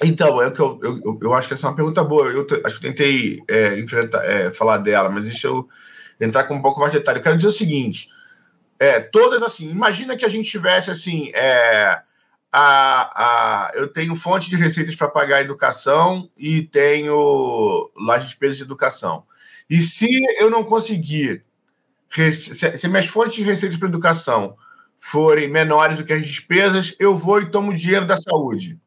Então, 0.03 0.41
é 0.41 0.49
que 0.49 0.59
eu, 0.59 0.79
eu, 0.83 1.19
eu, 1.21 1.33
acho 1.33 1.47
que 1.47 1.53
essa 1.53 1.67
é 1.67 1.69
uma 1.69 1.75
pergunta 1.75 2.03
boa. 2.03 2.27
Eu 2.27 2.47
acho 2.65 2.79
que 2.79 2.85
eu 2.85 2.91
tentei 2.91 3.43
é, 3.47 3.79
enfrentar, 3.79 4.23
é, 4.25 4.51
falar 4.51 4.77
dela, 4.77 5.09
mas 5.09 5.25
deixa 5.25 5.47
eu 5.47 5.67
entrar 6.19 6.45
com 6.45 6.55
um 6.55 6.61
pouco 6.61 6.79
mais 6.79 6.91
de 6.91 6.99
detalhe. 6.99 7.19
Eu 7.19 7.23
quero 7.23 7.35
dizer 7.35 7.49
o 7.49 7.51
seguinte: 7.51 8.09
é, 8.79 8.99
todas 8.99 9.41
assim, 9.41 9.69
imagina 9.69 10.17
que 10.17 10.25
a 10.25 10.29
gente 10.29 10.49
tivesse 10.49 10.89
assim, 10.89 11.31
é, 11.33 12.01
a, 12.51 13.67
a, 13.71 13.71
eu 13.75 13.87
tenho 13.87 14.15
fonte 14.15 14.49
de 14.49 14.55
receitas 14.55 14.95
para 14.95 15.07
pagar 15.07 15.37
a 15.37 15.41
educação 15.41 16.29
e 16.37 16.61
tenho 16.61 17.89
lá 17.97 18.17
as 18.17 18.25
despesas 18.25 18.57
de 18.57 18.63
educação. 18.63 19.23
E 19.73 19.81
se 19.81 20.07
eu 20.37 20.51
não 20.51 20.63
conseguir, 20.63 21.43
se, 22.31 22.87
minhas 22.87 23.07
fontes 23.07 23.33
de 23.33 23.41
receitas 23.41 23.75
para 23.75 23.87
educação 23.87 24.55
forem 24.99 25.49
menores 25.49 25.97
do 25.97 26.05
que 26.05 26.13
as 26.13 26.23
despesas, 26.23 26.95
eu 26.99 27.15
vou 27.15 27.41
e 27.41 27.49
tomo 27.49 27.73
dinheiro 27.73 28.05
da 28.05 28.15
saúde. 28.15 28.77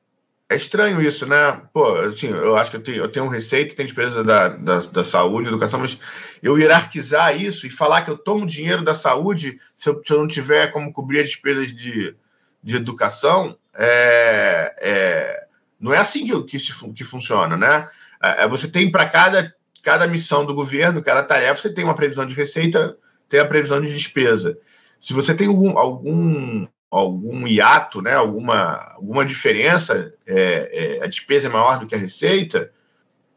É 0.49 0.55
estranho 0.55 1.03
isso, 1.03 1.27
né? 1.27 1.61
Pô, 1.73 1.93
assim, 1.97 2.29
eu 2.29 2.57
acho 2.57 2.71
que 2.71 2.77
eu 2.77 2.83
tenho, 2.85 2.99
eu 2.99 3.11
tenho 3.11 3.27
receita, 3.27 3.75
tenho 3.75 3.89
despesa 3.89 4.23
da, 4.23 4.47
da, 4.47 4.79
da, 4.79 5.03
saúde, 5.03 5.49
educação, 5.49 5.81
mas 5.81 5.99
eu 6.41 6.57
hierarquizar 6.57 7.37
isso 7.37 7.67
e 7.67 7.71
falar 7.71 8.03
que 8.03 8.11
eu 8.13 8.17
tomo 8.17 8.47
dinheiro 8.47 8.85
da 8.85 8.95
saúde 8.95 9.59
se 9.75 9.89
eu, 9.89 10.01
se 10.07 10.13
eu 10.13 10.21
não 10.21 10.29
tiver 10.29 10.69
como 10.69 10.93
cobrir 10.93 11.19
as 11.19 11.27
despesas 11.27 11.75
de, 11.75 12.15
de 12.63 12.77
educação, 12.77 13.59
é, 13.75 14.73
é, 14.79 15.47
não 15.81 15.93
é 15.93 15.99
assim 15.99 16.25
que, 16.25 16.59
que, 16.59 16.93
que 16.95 17.03
funciona, 17.03 17.57
né? 17.57 17.89
É, 18.23 18.45
é 18.45 18.49
você 18.49 18.69
tem 18.69 18.89
para 18.89 19.09
cada, 19.09 19.53
cada 19.87 20.05
missão 20.09 20.45
do 20.45 20.53
governo, 20.53 21.01
cada 21.01 21.23
tarefa, 21.23 21.63
você 21.63 21.73
tem 21.73 21.85
uma 21.85 21.95
previsão 21.95 22.27
de 22.27 22.35
receita, 22.35 22.99
tem 23.29 23.39
a 23.39 23.45
previsão 23.45 23.81
de 23.81 23.95
despesa. 23.95 24.59
Se 25.01 25.13
você 25.13 25.33
tem 25.33 25.47
algum, 25.47 25.79
algum 25.79 26.67
algum 26.91 27.47
hiato, 27.47 28.03
né, 28.03 28.15
alguma, 28.15 28.95
alguma 28.95 29.25
diferença, 29.25 30.13
é, 30.27 30.99
é, 30.99 31.05
a 31.05 31.07
despesa 31.07 31.47
é 31.47 31.51
maior 31.51 31.79
do 31.79 31.87
que 31.87 31.95
a 31.95 31.99
receita, 31.99 32.73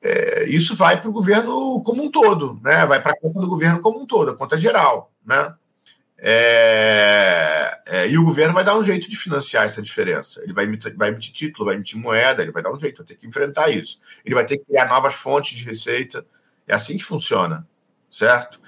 é, 0.01 0.46
isso 0.48 0.75
vai 0.75 1.00
para 1.00 1.10
o 1.10 1.13
governo 1.13 1.84
como 1.84 2.03
um 2.03 2.10
todo, 2.10 2.60
né, 2.63 2.84
vai 2.88 3.00
para 3.00 3.12
a 3.12 3.20
conta 3.20 3.39
do 3.39 3.48
governo 3.48 3.79
como 3.79 4.00
um 4.00 4.06
todo, 4.08 4.32
a 4.32 4.36
conta 4.36 4.58
geral. 4.58 5.12
Né? 5.24 5.53
É, 6.18 7.79
é, 7.86 8.10
e 8.10 8.18
o 8.18 8.24
governo 8.24 8.53
vai 8.53 8.63
dar 8.63 8.77
um 8.77 8.84
jeito 8.84 9.08
de 9.08 9.15
financiar 9.15 9.65
essa 9.65 9.82
diferença. 9.82 10.41
Ele 10.44 10.53
vai 10.53 10.65
emitir, 10.65 10.96
vai 10.98 11.10
emitir 11.10 11.32
título, 11.32 11.65
vai 11.65 11.75
emitir 11.75 12.00
moeda, 12.00 12.41
ele 12.41 12.51
vai 12.51 12.63
dar 12.63 12.72
um 12.72 12.79
jeito, 12.79 12.98
vai 12.98 13.06
ter 13.06 13.15
que 13.15 13.27
enfrentar 13.27 13.70
isso. 13.70 14.00
Ele 14.25 14.36
vai 14.36 14.46
ter 14.46 14.58
que 14.58 14.65
criar 14.65 14.88
novas 14.88 15.13
fontes 15.13 15.58
de 15.58 15.63
receita. 15.63 16.25
É 16.70 16.76
assim 16.76 16.96
que 16.96 17.04
funciona, 17.04 17.68
certo? 18.10 18.62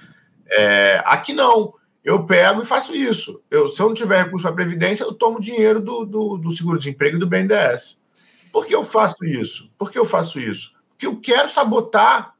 É, 0.50 1.02
aqui 1.06 1.32
não 1.32 1.72
eu 2.04 2.26
pego 2.26 2.62
e 2.62 2.66
faço 2.66 2.94
isso. 2.94 3.40
Eu, 3.50 3.68
se 3.68 3.80
eu 3.80 3.86
não 3.86 3.94
tiver 3.94 4.24
recurso 4.24 4.42
para 4.42 4.56
Previdência, 4.56 5.04
eu 5.04 5.14
tomo 5.14 5.40
dinheiro 5.40 5.80
do, 5.80 6.04
do, 6.04 6.36
do 6.36 6.50
seguro-desemprego 6.50 7.16
e 7.16 7.20
do 7.20 7.28
BNDES. 7.28 7.96
Por 8.52 8.66
que 8.66 8.74
eu 8.74 8.84
faço 8.84 9.24
isso? 9.24 9.70
Por 9.78 9.90
que 9.90 9.98
eu 9.98 10.04
faço 10.04 10.40
isso? 10.40 10.72
Porque 10.90 11.06
eu 11.06 11.20
quero 11.20 11.48
sabotar, 11.48 12.34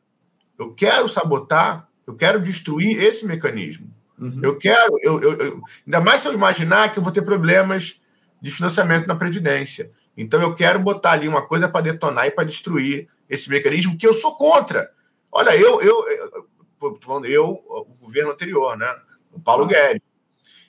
eu 0.59 0.75
quero 0.75 1.09
sabotar, 1.09 1.89
eu 2.07 2.15
quero 2.15 2.41
destruir 2.41 3.01
esse 3.01 3.25
mecanismo. 3.25 3.89
Uhum. 4.19 4.41
Eu 4.43 4.59
quero, 4.59 4.99
eu, 5.01 5.21
eu, 5.23 5.33
eu, 5.39 5.63
ainda 5.87 6.01
mais 6.01 6.21
se 6.21 6.29
eu 6.29 6.35
imaginar 6.35 6.93
que 6.93 6.99
eu 6.99 7.03
vou 7.03 7.13
ter 7.13 7.23
problemas 7.23 8.01
de 8.41 8.51
financiamento 8.51 9.07
na 9.07 9.15
Previdência. 9.15 9.93
Então 10.17 10.43
eu 10.43 10.55
quero 10.55 10.81
botar 10.81 11.13
ali 11.13 11.29
uma 11.29 11.47
coisa 11.47 11.69
para 11.69 11.83
detonar 11.83 12.27
e 12.27 12.33
para 12.33 12.45
destruir 12.45 13.09
esse 13.31 13.49
mecanismo 13.49 13.97
que 13.97 14.07
eu 14.07 14.13
sou 14.13 14.37
contra. 14.37 14.91
Olha, 15.33 15.57
eu, 15.57 15.81
eu, 15.81 16.09
eu, 16.09 16.49
eu, 16.83 17.25
eu 17.25 17.65
o 17.67 17.97
governo 17.99 18.33
anterior, 18.33 18.77
né? 18.77 18.95
o 19.33 19.41
Paulo 19.41 19.65
ah. 19.65 19.69
Guedes. 19.69 20.03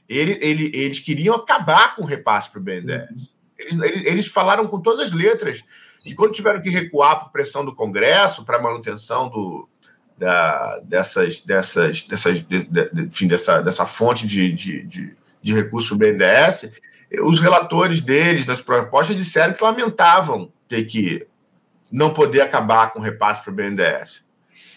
Ele, 0.07 0.37
ele, 0.41 0.71
eles 0.73 0.99
queriam 0.99 1.35
acabar 1.35 1.95
com 1.95 2.03
o 2.03 2.05
repasse 2.05 2.49
para 2.49 2.59
o 2.59 2.63
BNDES. 2.63 3.09
Uhum. 3.09 3.33
Eles, 3.57 3.79
eles, 3.79 4.05
eles, 4.05 4.27
falaram 4.27 4.67
com 4.67 4.79
todas 4.79 5.07
as 5.07 5.13
letras 5.13 5.63
que 6.01 6.13
quando 6.13 6.33
tiveram 6.33 6.61
que 6.61 6.69
recuar 6.69 7.19
por 7.19 7.31
pressão 7.31 7.63
do 7.63 7.73
Congresso 7.73 8.43
para 8.43 8.61
manutenção 8.61 9.29
do, 9.29 9.69
da, 10.17 10.79
dessas, 10.79 11.41
dessas, 11.41 12.03
dessas, 12.03 12.45
de, 12.45 12.63
de, 12.65 13.01
enfim, 13.03 13.27
dessa, 13.27 13.61
dessa 13.61 13.85
fonte 13.85 14.27
de, 14.27 14.51
de, 14.51 14.83
de, 14.83 15.15
de 15.41 15.53
recurso 15.53 15.97
para 15.97 16.07
o 16.07 16.11
BNDES, 16.11 16.81
os 17.21 17.39
relatores 17.39 18.01
deles, 18.01 18.45
das 18.45 18.59
propostas, 18.59 19.15
disseram 19.15 19.53
que 19.53 19.63
lamentavam 19.63 20.51
ter 20.67 20.83
que 20.83 21.25
não 21.91 22.11
poder 22.11 22.41
acabar 22.41 22.91
com 22.91 22.99
o 22.99 23.01
repasse 23.01 23.41
para 23.41 23.51
o 23.51 23.55
BNDES. 23.55 24.22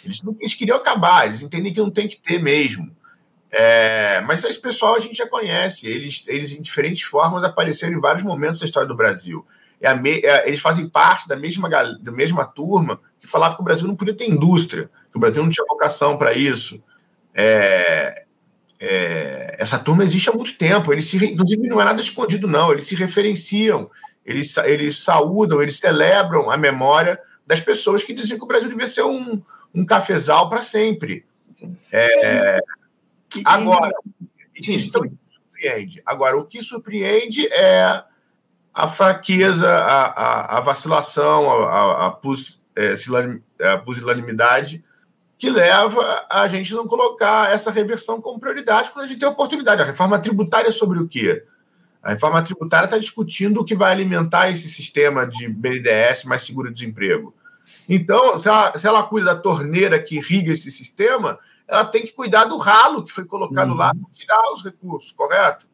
Eles, 0.06 0.22
eles 0.40 0.54
queriam 0.54 0.76
acabar, 0.76 1.26
eles 1.26 1.42
entendem 1.42 1.72
que 1.72 1.80
não 1.80 1.90
tem 1.90 2.08
que 2.08 2.16
ter 2.16 2.42
mesmo. 2.42 2.90
É, 3.50 4.20
mas 4.22 4.44
esse 4.44 4.60
pessoal 4.60 4.94
a 4.94 5.00
gente 5.00 5.16
já 5.16 5.26
conhece, 5.26 5.86
eles, 5.86 6.24
eles 6.26 6.52
em 6.52 6.60
diferentes 6.60 7.02
formas 7.02 7.44
apareceram 7.44 7.96
em 7.96 8.00
vários 8.00 8.22
momentos 8.22 8.58
da 8.58 8.66
história 8.66 8.88
do 8.88 8.96
Brasil. 8.96 9.46
É 9.80 9.94
me, 9.94 10.20
é, 10.20 10.48
eles 10.48 10.60
fazem 10.60 10.88
parte 10.88 11.28
da 11.28 11.36
mesma, 11.36 11.68
da 11.68 12.12
mesma 12.12 12.44
turma 12.44 13.00
que 13.20 13.26
falava 13.26 13.54
que 13.54 13.60
o 13.60 13.64
Brasil 13.64 13.86
não 13.86 13.96
podia 13.96 14.14
ter 14.14 14.28
indústria, 14.28 14.90
que 15.10 15.16
o 15.16 15.20
Brasil 15.20 15.42
não 15.42 15.50
tinha 15.50 15.64
vocação 15.68 16.16
para 16.16 16.32
isso. 16.32 16.82
É, 17.34 18.24
é, 18.78 19.56
essa 19.58 19.78
turma 19.78 20.04
existe 20.04 20.28
há 20.28 20.32
muito 20.32 20.56
tempo, 20.56 20.92
eles 20.92 21.06
se, 21.06 21.24
inclusive 21.24 21.68
não 21.68 21.80
é 21.80 21.84
nada 21.84 22.00
escondido, 22.00 22.46
não, 22.46 22.72
eles 22.72 22.86
se 22.86 22.94
referenciam, 22.94 23.90
eles, 24.24 24.56
eles 24.58 25.02
saúdam, 25.02 25.62
eles 25.62 25.78
celebram 25.78 26.50
a 26.50 26.56
memória 26.56 27.18
das 27.46 27.60
pessoas 27.60 28.02
que 28.02 28.12
diziam 28.12 28.38
que 28.38 28.44
o 28.44 28.48
Brasil 28.48 28.68
devia 28.68 28.86
ser 28.86 29.02
um, 29.02 29.40
um 29.76 29.84
cafezal 29.84 30.48
para 30.48 30.62
sempre. 30.62 31.24
É, 31.92 32.58
Agora, 33.44 33.90
isso 34.54 34.90
surpreende. 34.90 36.02
Agora, 36.06 36.38
o 36.38 36.46
que 36.46 36.62
surpreende 36.62 37.46
é 37.48 38.02
a 38.72 38.88
fraqueza, 38.88 39.68
a, 39.68 40.06
a, 40.06 40.58
a 40.58 40.60
vacilação, 40.60 41.50
a, 41.50 42.06
a, 42.06 42.18
é, 42.76 43.68
a 43.68 43.78
pusilanimidade 43.78 44.84
que 45.38 45.50
leva 45.50 46.26
a 46.30 46.48
gente 46.48 46.72
não 46.72 46.86
colocar 46.86 47.52
essa 47.52 47.70
reversão 47.70 48.22
como 48.22 48.40
prioridade 48.40 48.90
quando 48.90 49.04
a 49.04 49.08
gente 49.08 49.18
tem 49.18 49.28
oportunidade. 49.28 49.82
A 49.82 49.84
reforma 49.84 50.18
tributária 50.18 50.68
é 50.68 50.72
sobre 50.72 50.98
o 50.98 51.06
quê? 51.06 51.44
A 52.02 52.10
reforma 52.10 52.42
tributária 52.42 52.86
está 52.86 52.96
discutindo 52.96 53.60
o 53.60 53.64
que 53.64 53.74
vai 53.74 53.92
alimentar 53.92 54.50
esse 54.50 54.68
sistema 54.68 55.26
de 55.26 55.48
BNDES 55.48 56.24
mais 56.24 56.42
seguro 56.42 56.68
de 56.68 56.80
desemprego. 56.80 57.34
Então, 57.88 58.38
se 58.38 58.48
ela, 58.48 58.78
se 58.78 58.86
ela 58.86 59.02
cuida 59.04 59.34
da 59.34 59.40
torneira 59.40 60.02
que 60.02 60.16
irriga 60.16 60.52
esse 60.52 60.70
sistema, 60.70 61.38
ela 61.68 61.84
tem 61.84 62.02
que 62.02 62.12
cuidar 62.12 62.44
do 62.44 62.56
ralo 62.56 63.04
que 63.04 63.12
foi 63.12 63.24
colocado 63.24 63.70
uhum. 63.70 63.76
lá 63.76 63.94
para 63.94 64.10
tirar 64.12 64.52
os 64.52 64.64
recursos, 64.64 65.12
correto? 65.12 65.66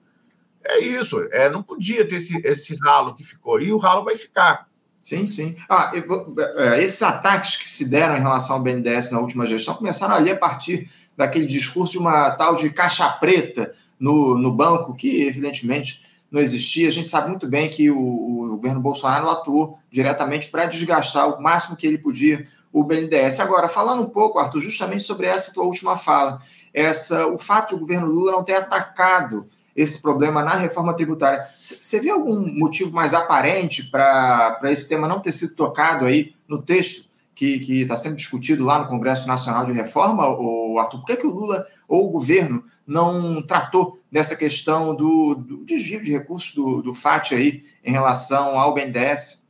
É 0.64 0.78
isso. 0.80 1.26
É, 1.32 1.50
não 1.50 1.62
podia 1.62 2.06
ter 2.06 2.16
esse, 2.16 2.36
esse 2.44 2.76
ralo 2.82 3.14
que 3.14 3.24
ficou. 3.24 3.60
E 3.60 3.72
o 3.72 3.78
ralo 3.78 4.04
vai 4.04 4.16
ficar. 4.16 4.68
Sim, 5.02 5.26
sim. 5.26 5.56
Ah, 5.68 5.90
eu, 5.94 6.34
é, 6.56 6.80
esses 6.80 7.02
ataques 7.02 7.56
que 7.56 7.68
se 7.68 7.90
deram 7.90 8.16
em 8.16 8.20
relação 8.20 8.56
ao 8.56 8.62
BNDES 8.62 9.10
na 9.10 9.18
última 9.18 9.46
gestão 9.46 9.74
começaram 9.74 10.14
ali 10.14 10.30
a 10.30 10.38
partir 10.38 10.88
daquele 11.16 11.46
discurso 11.46 11.92
de 11.92 11.98
uma 11.98 12.30
tal 12.32 12.54
de 12.54 12.70
caixa 12.70 13.08
preta 13.08 13.74
no, 13.98 14.38
no 14.38 14.52
banco, 14.52 14.94
que 14.94 15.24
evidentemente 15.24 16.02
não 16.32 16.40
existia. 16.40 16.88
A 16.88 16.90
gente 16.90 17.06
sabe 17.06 17.28
muito 17.28 17.46
bem 17.46 17.68
que 17.68 17.90
o, 17.90 17.98
o 17.98 18.48
governo 18.56 18.80
Bolsonaro 18.80 19.28
atuou 19.28 19.78
diretamente 19.90 20.50
para 20.50 20.64
desgastar 20.64 21.28
o 21.28 21.42
máximo 21.42 21.76
que 21.76 21.86
ele 21.86 21.98
podia 21.98 22.46
o 22.72 22.82
BNDES. 22.82 23.38
Agora, 23.40 23.68
falando 23.68 24.02
um 24.02 24.08
pouco, 24.08 24.38
Arthur, 24.38 24.60
justamente 24.60 25.04
sobre 25.04 25.26
essa 25.26 25.52
tua 25.52 25.64
última 25.64 25.98
fala, 25.98 26.40
essa, 26.72 27.26
o 27.26 27.38
fato 27.38 27.68
de 27.68 27.74
o 27.74 27.80
governo 27.80 28.06
Lula 28.06 28.32
não 28.32 28.42
ter 28.42 28.54
atacado 28.54 29.46
esse 29.76 30.00
problema 30.00 30.42
na 30.42 30.54
reforma 30.54 30.94
tributária. 30.94 31.46
Você 31.60 32.00
vê 32.00 32.08
algum 32.08 32.46
motivo 32.58 32.92
mais 32.92 33.12
aparente 33.12 33.90
para 33.90 34.58
esse 34.64 34.88
tema 34.88 35.06
não 35.06 35.20
ter 35.20 35.32
sido 35.32 35.54
tocado 35.54 36.06
aí 36.06 36.34
no 36.48 36.62
texto 36.62 37.12
que 37.34 37.82
está 37.82 37.96
sendo 37.96 38.16
discutido 38.16 38.64
lá 38.64 38.78
no 38.78 38.88
Congresso 38.88 39.26
Nacional 39.26 39.64
de 39.64 39.72
Reforma, 39.72 40.28
ou 40.28 40.78
Arthur? 40.78 40.98
Por 40.98 41.06
que, 41.06 41.16
que 41.16 41.26
o 41.26 41.34
Lula 41.34 41.64
ou 41.88 42.06
o 42.06 42.10
governo 42.10 42.62
não 42.86 43.42
tratou 43.42 44.00
dessa 44.10 44.36
questão 44.36 44.94
do, 44.94 45.34
do 45.34 45.64
desvio 45.64 46.02
de 46.02 46.12
recursos 46.12 46.54
do, 46.54 46.82
do 46.82 46.94
FAT 46.94 47.32
aí 47.32 47.64
em 47.84 47.92
relação 47.92 48.58
ao 48.58 48.74
BNDES? 48.74 49.42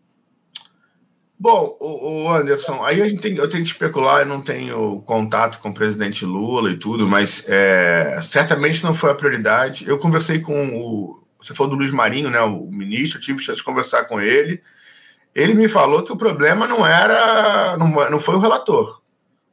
Bom, 1.43 1.77
o, 1.81 2.33
Anderson, 2.33 2.85
aí 2.85 3.03
a 3.03 3.09
gente 3.09 3.21
tem, 3.21 3.37
eu 3.37 3.49
tenho 3.49 3.65
que 3.65 3.71
especular, 3.71 4.21
eu 4.21 4.27
não 4.27 4.41
tenho 4.41 5.01
contato 5.01 5.59
com 5.59 5.71
o 5.71 5.75
presidente 5.75 6.25
Lula 6.25 6.71
e 6.71 6.77
tudo, 6.77 7.05
mas 7.09 7.45
é, 7.49 8.21
certamente 8.23 8.85
não 8.85 8.95
foi 8.95 9.11
a 9.11 9.15
prioridade. 9.15 9.85
Eu 9.89 9.99
conversei 9.99 10.39
com 10.39 10.69
o. 10.69 11.21
Você 11.41 11.53
falou 11.53 11.73
do 11.73 11.77
Luiz 11.77 11.91
Marinho, 11.91 12.31
né, 12.31 12.41
o 12.43 12.71
ministro, 12.71 13.19
eu 13.19 13.23
tive 13.23 13.41
chance 13.41 13.59
de 13.59 13.65
conversar 13.65 14.05
com 14.05 14.21
ele. 14.21 14.63
Ele 15.35 15.55
me 15.55 15.67
falou 15.67 16.05
que 16.05 16.13
o 16.13 16.17
problema 16.17 16.69
não 16.69 16.87
era. 16.87 17.77
Não, 17.77 17.89
não 17.89 18.21
foi 18.21 18.37
o 18.37 18.39
relator. 18.39 19.03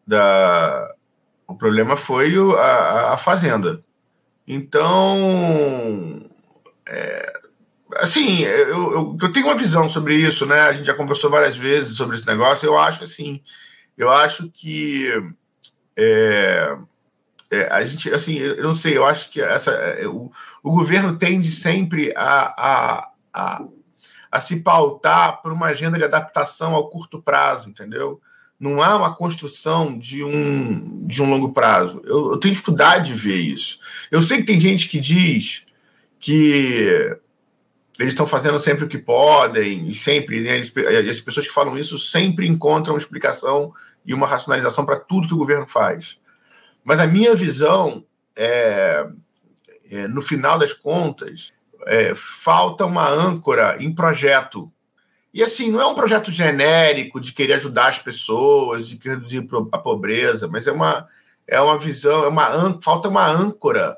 Da, 0.06 0.94
o 1.50 1.56
problema 1.56 1.96
foi 1.96 2.38
o, 2.38 2.56
a, 2.56 3.14
a 3.14 3.18
Fazenda. 3.18 3.84
Então. 4.48 6.30
É, 6.88 7.34
assim, 7.98 8.44
eu, 8.44 8.94
eu, 8.94 9.18
eu, 9.20 9.32
tenho 9.32 9.48
uma 9.48 9.56
visão 9.56 9.90
sobre 9.90 10.16
isso, 10.16 10.46
né? 10.46 10.62
A 10.62 10.74
gente 10.74 10.86
já 10.86 10.94
conversou 10.94 11.30
várias 11.30 11.58
vezes 11.58 11.98
sobre 11.98 12.16
esse 12.16 12.28
negócio. 12.28 12.68
Eu 12.68 12.78
acho 12.78 13.04
assim, 13.04 13.42
eu 13.98 14.12
acho 14.12 14.52
que 14.52 15.12
é, 15.98 16.78
é, 17.50 17.64
a 17.74 17.84
gente, 17.84 18.12
assim, 18.12 18.38
eu 18.38 18.64
não 18.64 18.76
sei, 18.76 18.96
eu 18.96 19.06
acho 19.06 19.32
que 19.32 19.42
essa, 19.42 19.72
é, 19.72 20.08
o, 20.08 20.32
o 20.62 20.72
governo 20.72 21.18
tende 21.18 21.50
sempre 21.50 22.14
a, 22.16 22.54
a, 22.58 23.12
a, 23.34 23.64
a 24.32 24.40
se 24.40 24.62
pautar 24.62 25.42
por 25.42 25.52
uma 25.52 25.68
agenda 25.68 25.98
de 25.98 26.04
adaptação 26.04 26.76
ao 26.76 26.90
curto 26.92 27.20
prazo, 27.20 27.70
entendeu? 27.70 28.22
Não 28.60 28.82
há 28.82 28.98
uma 28.98 29.16
construção 29.16 29.98
de 29.98 30.24
um, 30.24 31.06
de 31.08 31.24
um 31.24 31.30
longo 31.30 31.54
prazo. 31.54 32.02
Eu, 32.04 32.32
eu 32.32 32.38
tenho 32.38 32.54
dificuldade 32.54 33.14
de 33.14 33.14
ver 33.14 33.40
isso. 33.40 33.80
Eu 34.12 34.22
sei 34.22 34.40
que 34.40 34.44
tem 34.44 34.60
gente 34.60 34.90
que 34.90 35.00
diz 35.00 35.64
que 36.20 37.18
eles 38.00 38.14
estão 38.14 38.28
fazendo 38.28 38.58
sempre 38.60 38.86
o 38.86 38.88
que 38.88 38.98
podem, 38.98 39.90
e 39.90 39.94
sempre, 39.94 40.42
né, 40.42 40.60
as 41.10 41.20
pessoas 41.20 41.48
que 41.48 41.54
falam 41.54 41.78
isso 41.78 42.00
sempre 42.00 42.48
encontram 42.48 42.96
uma 42.96 43.00
explicação 43.00 43.72
e 44.06 44.14
uma 44.14 44.28
racionalização 44.28 44.86
para 44.86 45.00
tudo 45.00 45.28
que 45.28 45.34
o 45.34 45.38
governo 45.38 45.68
faz. 45.68 46.18
Mas 46.84 47.00
a 47.00 47.08
minha 47.08 47.36
visão 47.36 48.06
é, 48.36 49.06
é 49.92 50.08
no 50.08 50.22
final 50.22 50.58
das 50.58 50.72
contas, 50.72 51.54
é, 51.86 52.14
falta 52.16 52.86
uma 52.86 53.08
âncora 53.10 53.78
em 53.80 53.94
projeto. 53.94 54.72
E 55.34 55.44
assim, 55.44 55.70
não 55.70 55.80
é 55.80 55.86
um 55.86 55.96
projeto 55.96 56.32
genérico 56.32 57.20
de 57.20 57.34
querer 57.34 57.54
ajudar 57.54 57.88
as 57.88 58.00
pessoas, 58.00 58.88
de 58.88 59.00
reduzir 59.02 59.48
a 59.72 59.78
pobreza, 59.78 60.48
mas 60.48 60.66
é 60.66 60.72
uma, 60.72 61.08
é 61.48 61.62
uma 61.62 61.78
visão, 61.78 62.24
é 62.24 62.28
uma, 62.28 62.80
falta 62.82 63.10
uma 63.10 63.28
âncora 63.28 63.98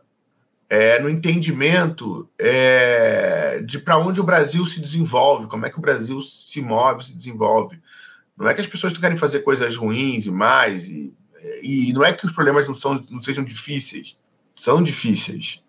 é, 0.70 1.00
no 1.00 1.10
entendimento 1.10 2.30
é, 2.40 3.62
de 3.66 3.78
para 3.80 3.98
onde 3.98 4.22
o 4.22 4.24
Brasil 4.24 4.66
se 4.66 4.80
desenvolve, 4.80 5.48
como 5.48 5.66
é 5.66 5.70
que 5.70 5.78
o 5.78 5.82
Brasil 5.82 6.22
se 6.22 6.62
move, 6.62 7.04
se 7.04 7.16
desenvolve. 7.16 7.82
Não 8.38 8.48
é 8.48 8.54
que 8.54 8.62
as 8.62 8.68
pessoas 8.68 8.98
querem 8.98 9.18
fazer 9.18 9.42
coisas 9.42 9.76
ruins 9.76 10.26
e 10.26 10.32
mais, 10.32 10.88
e, 10.88 11.14
e 11.62 11.94
não 11.94 12.04
é 12.04 12.14
que 12.14 12.26
os 12.26 12.34
problemas 12.34 12.68
não, 12.68 12.74
são, 12.74 13.00
não 13.10 13.22
sejam 13.22 13.44
difíceis. 13.44 14.18
São 14.56 14.82
difíceis. 14.82 15.64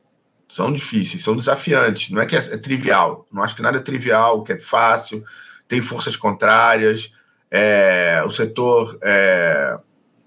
São 0.49 0.73
difíceis, 0.73 1.23
são 1.23 1.37
desafiantes. 1.37 2.11
Não 2.11 2.21
é 2.21 2.27
que 2.27 2.37
é, 2.37 2.39
é 2.39 2.59
trivial. 2.59 3.27
Não 3.33 3.43
acho 3.43 3.57
que 3.57 3.63
nada 3.63 3.79
é 3.79 3.81
trivial, 3.81 4.45
que 4.45 4.53
é 4.53 4.61
fácil. 4.61 5.25
Tem 5.73 5.81
forças 5.81 6.17
contrárias. 6.17 7.15
É, 7.51 8.23
o 8.27 8.31
setor 8.31 8.99
é, 9.03 9.79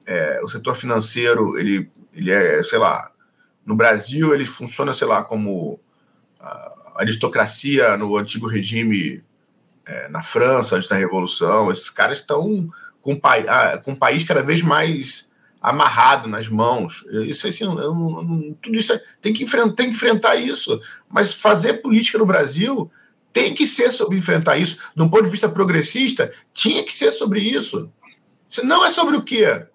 é, 0.08 0.41
o 0.43 0.47
setor 0.47 0.75
financeiro 0.75 1.55
ele, 1.55 1.88
ele 2.12 2.31
é, 2.31 2.63
sei 2.63 2.79
lá, 2.79 3.12
no 3.63 3.75
Brasil, 3.75 4.34
ele 4.34 4.43
funciona, 4.43 4.91
sei 4.91 5.05
lá, 5.05 5.23
como 5.23 5.79
aristocracia 6.95 7.95
no 7.95 8.17
antigo 8.17 8.47
regime 8.47 9.23
é, 9.86 10.10
na 10.10 10.23
França, 10.23 10.77
antes 10.77 10.89
da 10.89 10.95
Revolução. 10.95 11.69
Esses 11.69 11.91
caras 11.91 12.17
estão 12.17 12.67
com, 12.99 13.21
com 13.84 13.91
o 13.91 13.95
país 13.95 14.23
cada 14.23 14.41
vez 14.41 14.63
mais 14.63 15.29
amarrado 15.62 16.27
nas 16.27 16.49
mãos. 16.49 17.05
Isso 17.27 17.47
assim, 17.47 17.67
tudo 18.63 18.75
isso 18.75 18.93
é, 18.93 19.01
tem 19.21 19.31
que 19.31 19.43
enfrentar, 19.43 19.75
tem 19.75 19.89
que 19.89 19.93
enfrentar 19.93 20.38
isso. 20.38 20.81
Mas 21.08 21.36
fazer 21.36 21.84
política 21.84 22.17
no 22.17 22.25
Brasil 22.25 22.91
tem 23.36 23.54
que 23.54 23.67
ser 23.67 23.91
sobre 23.91 24.17
enfrentar 24.17 24.56
isso. 24.56 24.80
De 24.95 25.04
um 25.04 25.10
ponto 25.10 25.26
de 25.26 25.30
vista 25.30 25.50
progressista, 25.50 26.32
tinha 26.54 26.82
que 26.82 26.93
ser 26.93 27.12
sobre 27.12 27.41
isso. 27.41 27.91
Se 28.48 28.63
não 28.63 28.86
é 28.86 28.89
sobre 28.89 29.17
o 29.17 29.24
quê? 29.24 29.65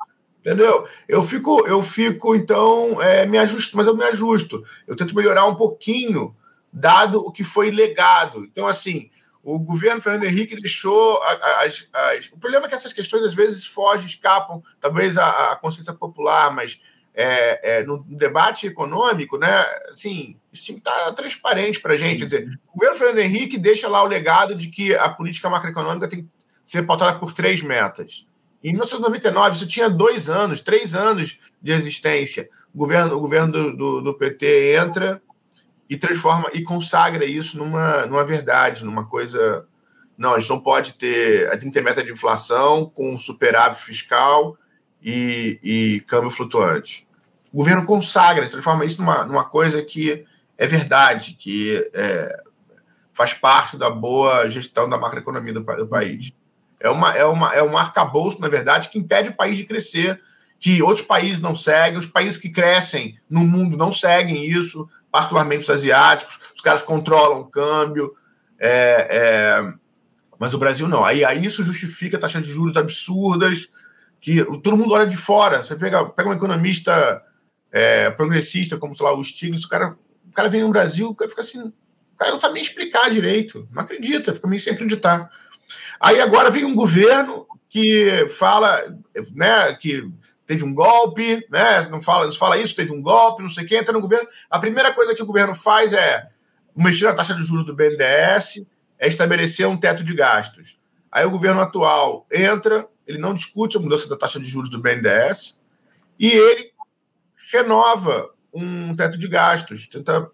Entendeu? 0.40 0.88
Eu 1.06 1.22
fico, 1.22 1.66
eu 1.66 1.82
fico, 1.82 2.34
então, 2.34 3.02
é, 3.02 3.26
me 3.26 3.36
ajusto, 3.36 3.76
mas 3.76 3.86
eu 3.86 3.94
me 3.94 4.02
ajusto. 4.04 4.64
Eu 4.86 4.96
tento 4.96 5.14
melhorar 5.14 5.44
um 5.44 5.56
pouquinho, 5.56 6.34
dado 6.72 7.20
o 7.20 7.30
que 7.30 7.44
foi 7.44 7.70
legado. 7.70 8.46
Então, 8.46 8.66
assim, 8.66 9.10
o 9.42 9.58
governo 9.58 10.00
Fernando 10.00 10.24
Henrique 10.24 10.58
deixou 10.58 11.22
as, 11.22 11.86
as, 11.92 12.30
o 12.32 12.38
problema 12.38 12.64
é 12.64 12.68
que 12.70 12.74
essas 12.74 12.94
questões 12.94 13.24
às 13.24 13.34
vezes 13.34 13.66
fogem, 13.66 14.06
escapam, 14.06 14.62
talvez 14.80 15.18
a, 15.18 15.52
a 15.52 15.56
consciência 15.56 15.92
popular, 15.92 16.50
mas 16.50 16.80
é, 17.14 17.78
é, 17.78 17.82
no 17.84 18.04
debate 18.04 18.66
econômico, 18.66 19.36
né? 19.36 19.64
Assim, 19.88 20.34
isso 20.52 20.64
tinha 20.64 20.80
que 20.80 20.88
estar 20.88 21.12
transparente 21.12 21.80
para 21.80 21.94
a 21.94 21.96
gente. 21.96 22.20
Quer 22.20 22.24
dizer, 22.24 22.60
o 22.68 22.78
governo 22.78 22.98
Fernando 22.98 23.18
Henrique 23.18 23.58
deixa 23.58 23.88
lá 23.88 24.02
o 24.02 24.06
legado 24.06 24.54
de 24.54 24.68
que 24.68 24.94
a 24.94 25.08
política 25.08 25.50
macroeconômica 25.50 26.08
tem 26.08 26.22
que 26.22 26.28
ser 26.62 26.82
pautada 26.84 27.18
por 27.18 27.32
três 27.32 27.62
metas. 27.62 28.26
Em 28.62 28.72
1999, 28.72 29.56
isso 29.56 29.66
tinha 29.66 29.88
dois 29.88 30.28
anos, 30.28 30.60
três 30.60 30.94
anos 30.94 31.38
de 31.60 31.72
existência. 31.72 32.48
O 32.74 32.78
governo, 32.78 33.16
o 33.16 33.20
governo 33.20 33.52
do, 33.52 33.76
do, 33.76 34.00
do 34.02 34.14
PT 34.14 34.76
entra 34.76 35.20
e 35.88 35.96
transforma 35.96 36.50
e 36.52 36.62
consagra 36.62 37.24
isso 37.24 37.58
numa, 37.58 38.06
numa 38.06 38.24
verdade, 38.24 38.84
numa 38.84 39.06
coisa. 39.06 39.66
Não, 40.16 40.34
a 40.34 40.38
gente 40.38 40.50
não 40.50 40.60
pode 40.60 40.94
ter. 40.94 41.50
Tem 41.58 41.70
que 41.70 41.70
ter 41.70 41.82
meta 41.82 42.04
de 42.04 42.12
inflação 42.12 42.84
com 42.94 43.18
superávit 43.18 43.82
fiscal 43.82 44.56
e, 45.02 45.58
e 45.62 46.00
câmbio 46.00 46.30
flutuante. 46.30 47.06
O 47.52 47.58
governo 47.58 47.84
consagra, 47.84 48.48
transforma 48.48 48.84
isso 48.84 49.00
numa, 49.00 49.24
numa 49.24 49.44
coisa 49.44 49.82
que 49.82 50.24
é 50.56 50.66
verdade, 50.66 51.34
que 51.38 51.88
é, 51.92 52.42
faz 53.12 53.32
parte 53.32 53.76
da 53.76 53.90
boa 53.90 54.48
gestão 54.48 54.88
da 54.88 54.98
macroeconomia 54.98 55.54
do, 55.54 55.60
do 55.60 55.86
país. 55.86 56.32
É, 56.78 56.88
uma, 56.88 57.14
é, 57.14 57.24
uma, 57.24 57.54
é 57.54 57.62
um 57.62 57.76
arcabouço, 57.76 58.40
na 58.40 58.48
verdade, 58.48 58.88
que 58.88 58.98
impede 58.98 59.30
o 59.30 59.36
país 59.36 59.56
de 59.56 59.64
crescer, 59.64 60.20
que 60.58 60.82
outros 60.82 61.04
países 61.04 61.40
não 61.40 61.56
seguem, 61.56 61.98
os 61.98 62.06
países 62.06 62.38
que 62.38 62.50
crescem 62.50 63.18
no 63.28 63.40
mundo 63.40 63.76
não 63.76 63.92
seguem 63.92 64.44
isso, 64.44 64.88
particularmente 65.10 65.62
os 65.62 65.70
asiáticos, 65.70 66.38
os 66.54 66.60
caras 66.60 66.82
controlam 66.82 67.40
o 67.40 67.46
câmbio, 67.46 68.14
é, 68.58 69.08
é, 69.10 69.72
mas 70.38 70.54
o 70.54 70.58
Brasil 70.58 70.86
não. 70.86 71.04
Aí, 71.04 71.24
aí 71.24 71.44
isso 71.44 71.64
justifica 71.64 72.18
taxas 72.18 72.42
de 72.42 72.52
juros 72.52 72.76
absurdas, 72.76 73.68
que 74.20 74.44
todo 74.62 74.76
mundo 74.76 74.92
olha 74.92 75.06
de 75.06 75.16
fora. 75.16 75.62
Você 75.62 75.74
pega, 75.76 76.04
pega 76.06 76.28
um 76.28 76.34
economista 76.34 77.22
é, 77.72 78.10
progressista, 78.10 78.76
como 78.76 78.96
sei 78.96 79.06
lá, 79.06 79.14
o 79.14 79.24
Stiglitz, 79.24 79.64
o 79.64 79.68
cara, 79.68 79.96
o 80.28 80.32
cara 80.32 80.48
vem 80.48 80.62
no 80.62 80.70
Brasil, 80.70 81.16
fica 81.28 81.40
assim, 81.40 81.72
cara 82.20 82.32
não 82.32 82.38
sabe 82.38 82.54
nem 82.54 82.62
explicar 82.62 83.10
direito, 83.10 83.66
não 83.72 83.82
acredita, 83.82 84.34
fica 84.34 84.46
meio 84.46 84.60
sem 84.60 84.74
acreditar. 84.74 85.30
Aí 85.98 86.20
agora 86.20 86.50
vem 86.50 86.64
um 86.64 86.74
governo 86.74 87.46
que 87.68 88.26
fala 88.28 88.94
né, 89.34 89.72
que 89.74 90.06
teve 90.46 90.62
um 90.64 90.74
golpe, 90.74 91.46
né, 91.50 91.86
não 91.88 92.02
fala, 92.02 92.26
não 92.26 92.32
fala 92.32 92.58
isso, 92.58 92.76
teve 92.76 92.92
um 92.92 93.00
golpe, 93.00 93.42
não 93.42 93.48
sei 93.48 93.64
quem, 93.64 93.78
entra 93.78 93.94
no 93.94 94.00
governo. 94.00 94.28
A 94.50 94.58
primeira 94.58 94.92
coisa 94.92 95.14
que 95.14 95.22
o 95.22 95.26
governo 95.26 95.54
faz 95.54 95.94
é 95.94 96.28
mexer 96.76 97.06
na 97.06 97.14
taxa 97.14 97.34
de 97.34 97.42
juros 97.42 97.64
do 97.64 97.74
BNDES, 97.74 98.66
é 98.98 99.08
estabelecer 99.08 99.66
um 99.66 99.76
teto 99.76 100.04
de 100.04 100.14
gastos. 100.14 100.78
Aí 101.10 101.24
o 101.24 101.30
governo 101.30 101.60
atual 101.60 102.26
entra, 102.30 102.86
ele 103.10 103.18
não 103.18 103.34
discute 103.34 103.76
a 103.76 103.80
mudança 103.80 104.08
da 104.08 104.16
taxa 104.16 104.38
de 104.38 104.46
juros 104.46 104.70
do 104.70 104.80
BNDES 104.80 105.58
e 106.18 106.28
ele 106.28 106.70
renova 107.52 108.30
um 108.54 108.94
teto 108.94 109.18
de 109.18 109.26
gastos, 109.26 109.88
tenta 109.88 110.30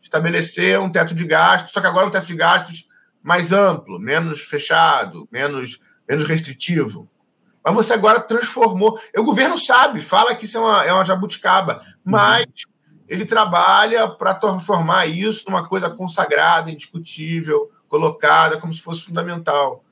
estabelecer 0.00 0.80
um 0.80 0.90
teto 0.90 1.14
de 1.14 1.26
gastos, 1.26 1.72
só 1.72 1.80
que 1.80 1.86
agora 1.86 2.06
é 2.06 2.08
um 2.08 2.12
teto 2.12 2.26
de 2.26 2.34
gastos 2.34 2.88
mais 3.22 3.52
amplo, 3.52 3.98
menos 3.98 4.40
fechado, 4.40 5.28
menos, 5.30 5.80
menos 6.08 6.24
restritivo. 6.24 7.08
Mas 7.62 7.74
você 7.74 7.92
agora 7.92 8.20
transformou. 8.20 8.98
O 9.16 9.24
governo 9.24 9.58
sabe, 9.58 10.00
fala 10.00 10.34
que 10.34 10.44
isso 10.44 10.56
é 10.56 10.60
uma, 10.60 10.84
é 10.84 10.92
uma 10.92 11.04
jabuticaba, 11.04 11.82
mas 12.04 12.46
uhum. 12.46 13.00
ele 13.08 13.26
trabalha 13.26 14.08
para 14.08 14.32
transformar 14.32 15.06
isso 15.06 15.44
numa 15.50 15.66
coisa 15.66 15.90
consagrada, 15.90 16.70
indiscutível, 16.70 17.70
colocada 17.88 18.58
como 18.58 18.72
se 18.72 18.80
fosse 18.80 19.02
fundamental. 19.02 19.84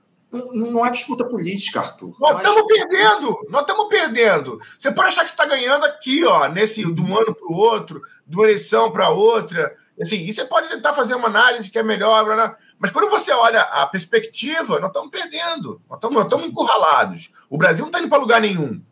Não 0.53 0.85
é 0.85 0.91
disputa 0.91 1.25
política, 1.25 1.81
Arthur. 1.81 2.15
Nós 2.19 2.37
estamos 2.37 2.63
é... 2.63 2.67
perdendo, 2.67 3.47
nós 3.49 3.61
estamos 3.63 3.89
perdendo. 3.89 4.61
Você 4.79 4.91
pode 4.91 5.09
achar 5.09 5.23
que 5.23 5.29
você 5.29 5.35
está 5.35 5.47
ganhando 5.47 5.85
aqui, 5.85 6.25
ó, 6.25 6.49
nesse, 6.49 6.83
de 6.83 7.01
um 7.01 7.17
ano 7.17 7.35
para 7.35 7.47
o 7.47 7.55
outro, 7.55 8.03
de 8.27 8.37
uma 8.37 8.45
eleição 8.45 8.91
para 8.91 9.11
outra. 9.11 9.77
Assim, 10.01 10.25
e 10.27 10.33
você 10.33 10.45
pode 10.45 10.69
tentar 10.69 10.93
fazer 10.93 11.15
uma 11.15 11.29
análise 11.29 11.71
que 11.71 11.79
é 11.79 11.83
melhor, 11.83 12.27
mas 12.79 12.91
quando 12.91 13.09
você 13.09 13.33
olha 13.33 13.63
a 13.63 13.87
perspectiva, 13.87 14.81
nós 14.81 14.91
estamos 14.91 15.11
perdendo, 15.11 15.81
nós 15.89 15.99
estamos, 15.99 16.17
nós 16.17 16.25
estamos 16.25 16.47
encurralados. 16.47 17.31
O 17.49 17.57
Brasil 17.57 17.83
não 17.85 17.91
está 17.91 18.01
indo 18.01 18.09
para 18.09 18.19
lugar 18.19 18.41
nenhum. 18.41 18.83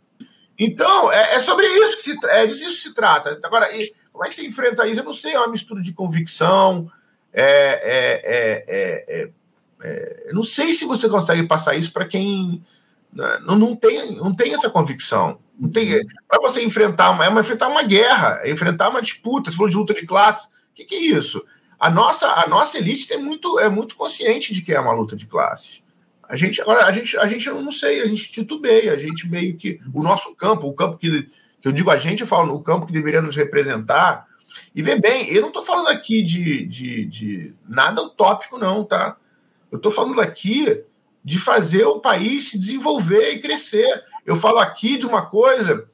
Então, 0.59 1.11
é, 1.11 1.35
é, 1.35 1.40
sobre 1.40 1.66
isso 1.66 1.96
que 1.96 2.02
se, 2.05 2.26
é 2.26 2.46
disso 2.46 2.61
que 2.61 2.70
se 2.70 2.94
trata. 2.94 3.40
Agora, 3.42 3.74
e, 3.76 3.92
como 4.12 4.24
é 4.24 4.28
que 4.28 4.35
você 4.35 4.46
enfrenta 4.46 4.87
isso? 4.87 5.00
Eu 5.00 5.05
não 5.05 5.14
sei, 5.14 5.33
é 5.33 5.38
uma 5.38 5.48
mistura 5.48 5.83
de 5.83 5.92
convicção, 5.92 6.88
é, 7.33 7.42
é, 8.22 9.22
é, 9.22 9.31
é, 9.83 10.31
não 10.33 10.45
sei 10.45 10.73
se 10.73 10.85
você 10.85 11.09
consegue 11.09 11.42
passar 11.45 11.75
isso 11.75 11.92
para 11.92 12.07
quem 12.07 12.62
né, 13.12 13.40
não, 13.45 13.59
não, 13.59 13.77
tem, 13.77 14.16
não 14.16 14.35
tem 14.35 14.55
essa 14.55 14.71
convicção. 14.71 15.38
Não 15.59 15.71
tem 15.71 16.05
para 16.27 16.40
você 16.40 16.64
enfrentar 16.64 17.11
uma, 17.11 17.27
é 17.27 17.40
enfrentar 17.40 17.68
uma 17.68 17.83
guerra, 17.83 18.40
é 18.42 18.51
enfrentar 18.51 18.88
uma 18.88 19.03
disputa. 19.03 19.51
Você 19.51 19.57
falou 19.57 19.71
de 19.71 19.77
luta 19.77 19.95
de 19.95 20.07
classe. 20.07 20.47
O 20.47 20.75
que, 20.75 20.85
que, 20.85 20.95
é 20.95 21.01
isso? 21.01 21.45
A 21.79 21.90
nossa, 21.90 22.27
a 22.27 22.49
nossa 22.49 22.79
elite 22.79 23.07
tem 23.07 23.23
muito, 23.23 23.59
é 23.59 23.68
muito 23.68 23.95
consciente 23.95 24.55
de 24.55 24.62
que 24.62 24.73
é 24.73 24.81
uma 24.81 24.92
luta 24.92 25.14
de 25.14 25.27
classes. 25.27 25.83
A 26.27 26.37
gente 26.37 26.62
agora 26.62 26.87
a 26.87 26.92
gente 26.92 27.14
a 27.18 27.27
gente 27.27 27.47
não 27.51 27.73
sei, 27.73 28.01
a 28.01 28.07
gente 28.07 28.33
titubeia, 28.33 28.95
a 28.95 28.97
gente 28.97 29.29
meio 29.29 29.55
que 29.57 29.79
o 29.92 30.03
nosso 30.03 30.35
campo, 30.35 30.66
o 30.66 30.73
campo 30.73 30.97
que, 30.97 31.29
que 31.61 31.68
eu 31.68 31.73
digo 31.73 31.90
a 31.90 31.99
gente, 31.99 32.23
eu 32.23 32.27
falo 32.27 32.55
o 32.55 32.62
campo 32.62 32.87
que 32.87 32.92
deveria 32.92 33.21
nos 33.21 33.37
representar. 33.37 34.27
E 34.75 34.83
vê 34.83 34.99
bem, 34.99 35.31
eu 35.31 35.42
não 35.42 35.49
estou 35.49 35.62
falando 35.62 35.88
aqui 35.88 36.23
de, 36.23 36.64
de, 36.66 37.05
de 37.05 37.55
nada 37.68 38.03
utópico, 38.03 38.59
não, 38.59 38.85
tá? 38.85 39.16
Eu 39.73 39.79
estou 39.79 39.91
falando 39.91 40.21
aqui 40.21 40.85
de 41.25 41.39
fazer 41.39 41.87
o 41.87 41.99
país 41.99 42.51
se 42.51 42.59
desenvolver 42.59 43.33
e 43.33 43.41
crescer. 43.41 44.05
Eu 44.27 44.37
falo 44.37 44.59
aqui 44.59 44.99
de 44.99 45.07
uma 45.07 45.25
coisa 45.25 45.87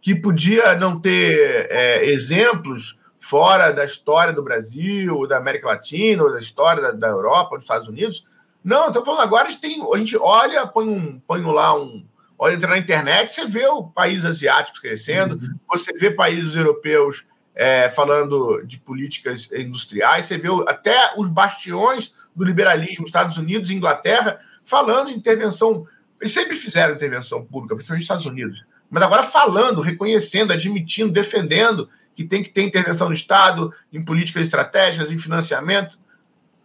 que 0.00 0.12
podia 0.12 0.74
não 0.74 1.00
ter 1.00 1.68
é, 1.70 2.04
exemplos 2.10 2.98
fora 3.20 3.70
da 3.70 3.84
história 3.84 4.32
do 4.32 4.42
Brasil, 4.42 5.28
da 5.28 5.36
América 5.36 5.68
Latina, 5.68 6.24
ou 6.24 6.32
da 6.32 6.40
história 6.40 6.82
da, 6.82 6.90
da 6.90 7.08
Europa, 7.08 7.54
dos 7.54 7.64
Estados 7.64 7.86
Unidos. 7.86 8.26
Não, 8.64 8.88
estou 8.88 9.04
falando 9.04 9.22
agora, 9.22 9.46
a 9.46 9.50
gente, 9.52 9.60
tem, 9.60 9.80
a 9.80 9.98
gente 9.98 10.16
olha, 10.16 10.66
põe, 10.66 10.88
um, 10.88 11.20
põe 11.20 11.40
lá 11.42 11.78
um. 11.78 12.04
Olha, 12.36 12.54
entra 12.54 12.70
na 12.70 12.78
internet, 12.78 13.30
você 13.30 13.46
vê 13.46 13.64
o 13.66 13.84
país 13.84 14.24
asiático 14.24 14.80
crescendo, 14.80 15.36
uhum. 15.36 15.58
você 15.70 15.92
vê 15.92 16.10
países 16.10 16.56
europeus 16.56 17.24
é, 17.54 17.88
falando 17.88 18.62
de 18.64 18.78
políticas 18.78 19.50
industriais, 19.52 20.26
você 20.26 20.38
vê 20.38 20.48
até 20.66 21.12
os 21.16 21.28
bastiões 21.28 22.12
do 22.34 22.44
liberalismo, 22.44 23.06
Estados 23.06 23.36
Unidos 23.36 23.70
e 23.70 23.74
Inglaterra, 23.74 24.38
falando 24.64 25.08
de 25.08 25.16
intervenção. 25.16 25.86
Eles 26.20 26.32
sempre 26.32 26.56
fizeram 26.56 26.94
intervenção 26.94 27.44
pública, 27.44 27.74
principalmente 27.74 28.00
nos 28.00 28.04
Estados 28.04 28.26
Unidos, 28.26 28.66
mas 28.88 29.02
agora 29.02 29.22
falando, 29.22 29.80
reconhecendo, 29.80 30.52
admitindo, 30.52 31.12
defendendo 31.12 31.88
que 32.14 32.24
tem 32.24 32.42
que 32.42 32.50
ter 32.50 32.62
intervenção 32.62 33.08
do 33.08 33.14
Estado 33.14 33.72
em 33.92 34.04
políticas 34.04 34.42
estratégicas, 34.42 35.10
em 35.10 35.18
financiamento. 35.18 35.98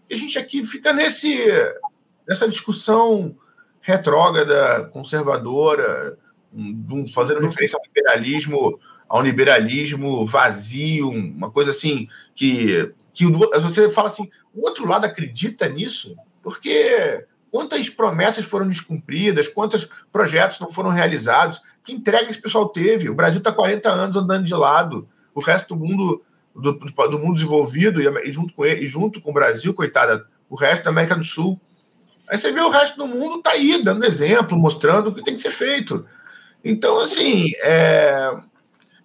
E 0.10 0.16
a 0.16 0.18
gente 0.18 0.38
aqui 0.38 0.64
fica 0.64 0.94
nesse, 0.94 1.38
nessa 2.28 2.48
discussão 2.48 3.36
retrógrada, 3.82 4.90
conservadora, 4.92 6.18
fazendo 7.14 7.40
referência 7.40 7.78
ao 7.78 7.86
liberalismo 7.86 8.80
a 9.10 9.18
um 9.18 9.22
liberalismo 9.22 10.26
vazio, 10.26 11.10
uma 11.10 11.50
coisa 11.50 11.72
assim 11.72 12.08
que, 12.36 12.92
que 13.14 13.26
você 13.26 13.90
fala 13.90 14.08
assim, 14.08 14.30
o 14.54 14.64
outro 14.64 14.88
lado 14.88 15.06
acredita 15.06 15.68
nisso? 15.68 16.16
Porque 16.42 17.26
quantas 17.52 17.90
promessas 17.90 18.46
foram 18.46 18.68
descumpridas, 18.68 19.48
quantos 19.48 19.90
projetos 20.12 20.60
não 20.60 20.70
foram 20.70 20.90
realizados, 20.90 21.62
que 21.84 21.94
entrega 21.94 22.30
esse 22.30 22.42
pessoal 22.42 22.70
teve? 22.70 23.10
O 23.10 23.16
Brasil 23.16 23.40
está 23.40 23.52
40 23.52 23.90
anos 23.90 24.16
andando 24.16 24.46
de 24.46 24.54
lado, 24.54 25.08
o 25.34 25.40
resto 25.40 25.76
do 25.76 25.86
mundo 25.86 26.22
do, 26.58 26.74
do 26.74 27.20
mundo 27.20 27.36
desenvolvido 27.36 28.02
e, 28.02 28.32
junto 28.32 28.54
com 28.54 28.66
ele, 28.66 28.86
junto 28.88 29.22
com 29.22 29.30
o 29.30 29.34
Brasil, 29.34 29.74
coitada, 29.74 30.28
o 30.50 30.56
resto 30.56 30.84
da 30.84 30.90
América 30.90 31.16
do 31.16 31.24
Sul. 31.24 31.60
Aí 32.28 32.38
você 32.38 32.52
vê 32.52 32.60
o 32.60 32.70
resto 32.70 32.98
do 32.98 33.08
mundo 33.08 33.42
tá 33.42 33.52
aí, 33.52 33.82
dando 33.82 34.06
exemplo, 34.06 34.58
mostrando 34.58 35.10
o 35.10 35.14
que 35.14 35.24
tem 35.24 35.36
que 35.36 35.42
ser 35.42 35.52
feito. 35.52 36.06
Então, 36.64 37.00
assim, 37.00 37.52
é, 37.62 38.36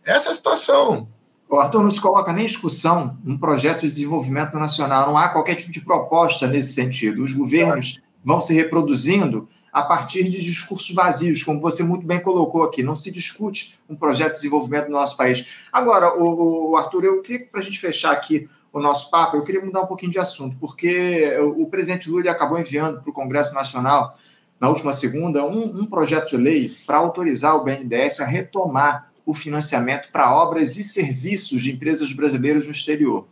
essa 0.05 0.29
é 0.29 0.33
a 0.33 0.35
situação. 0.35 1.09
O 1.49 1.57
Arthur 1.59 1.83
não 1.83 1.91
se 1.91 2.01
coloca 2.01 2.33
nem 2.33 2.45
em 2.45 2.47
discussão 2.47 3.19
um 3.27 3.37
projeto 3.37 3.83
de 3.83 3.91
desenvolvimento 3.91 4.59
nacional. 4.59 5.07
Não 5.07 5.19
há 5.19 5.29
qualquer 5.29 5.55
tipo 5.55 5.71
de 5.71 5.83
proposta 5.83 6.47
nesse 6.47 6.73
sentido. 6.73 7.23
Os 7.23 7.35
governos 7.35 8.01
vão 8.25 8.41
se 8.41 8.55
reproduzindo 8.55 9.49
a 9.71 9.83
partir 9.83 10.25
de 10.25 10.43
discursos 10.43 10.95
vazios, 10.95 11.43
como 11.43 11.61
você 11.61 11.83
muito 11.83 12.07
bem 12.07 12.21
colocou 12.21 12.63
aqui. 12.63 12.83
Não 12.83 12.97
se 12.97 13.11
discute 13.11 13.79
um 13.89 13.95
projeto 13.95 14.29
de 14.29 14.35
desenvolvimento 14.37 14.87
no 14.87 14.93
nosso 14.93 15.17
país. 15.17 15.67
Agora, 15.73 16.19
o, 16.19 16.71
o 16.71 16.77
Arthur, 16.77 17.05
eu 17.05 17.23
queria, 17.23 17.47
para 17.47 17.61
a 17.61 17.63
gente 17.63 17.79
fechar 17.79 18.13
aqui 18.13 18.49
o 18.73 18.81
nosso 18.81 19.11
papo, 19.11 19.37
eu 19.37 19.45
queria 19.45 19.63
mudar 19.63 19.83
um 19.83 19.87
pouquinho 19.87 20.13
de 20.13 20.19
assunto, 20.19 20.57
porque 20.59 21.37
o 21.57 21.67
presidente 21.67 22.09
Lula 22.09 22.31
acabou 22.31 22.59
enviando 22.59 23.03
para 23.03 23.11
o 23.11 23.13
Congresso 23.13 23.55
Nacional, 23.55 24.17
na 24.59 24.69
última 24.71 24.95
segunda, 24.95 25.45
um, 25.45 25.81
um 25.81 25.85
projeto 25.85 26.31
de 26.31 26.37
lei 26.39 26.75
para 26.87 26.97
autorizar 26.97 27.57
o 27.57 27.65
BNDES 27.65 28.21
a 28.21 28.25
retomar 28.25 29.12
o 29.25 29.35
financiamento 29.35 30.09
para 30.13 30.35
obras 30.35 30.77
e 30.77 30.85
serviços 30.85 31.63
de 31.63 31.73
empresas 31.73 32.13
brasileiras 32.13 32.67
no 32.67 32.73
exterior. 32.73 33.27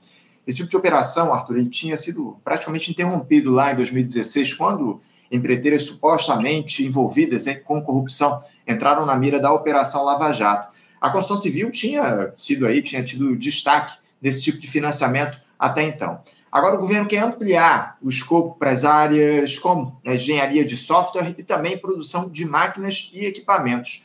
Esse 0.46 0.58
tipo 0.58 0.70
de 0.70 0.76
operação, 0.76 1.32
Arthur, 1.34 1.58
ele 1.58 1.68
tinha 1.68 1.96
sido 1.96 2.38
praticamente 2.44 2.90
interrompido 2.90 3.50
lá 3.50 3.72
em 3.72 3.76
2016, 3.76 4.54
quando 4.54 5.00
empreiteiras 5.30 5.84
supostamente 5.84 6.84
envolvidas 6.84 7.44
com 7.64 7.82
corrupção 7.82 8.42
entraram 8.66 9.06
na 9.06 9.16
mira 9.16 9.38
da 9.38 9.52
Operação 9.52 10.04
Lava 10.04 10.32
Jato. 10.32 10.74
A 11.00 11.10
construção 11.10 11.38
civil 11.38 11.70
tinha 11.70 12.32
sido 12.36 12.66
aí, 12.66 12.82
tinha 12.82 13.02
tido 13.02 13.36
destaque 13.36 13.96
nesse 14.20 14.42
tipo 14.42 14.58
de 14.58 14.68
financiamento 14.68 15.40
até 15.58 15.82
então. 15.82 16.20
Agora 16.50 16.76
o 16.76 16.80
governo 16.80 17.06
quer 17.06 17.22
ampliar 17.22 17.96
o 18.02 18.08
escopo 18.08 18.58
para 18.58 18.70
as 18.70 18.84
áreas 18.84 19.56
como 19.56 20.00
engenharia 20.04 20.64
de 20.64 20.76
software 20.76 21.32
e 21.38 21.42
também 21.44 21.78
produção 21.78 22.28
de 22.28 22.44
máquinas 22.44 23.10
e 23.14 23.24
equipamentos 23.24 24.04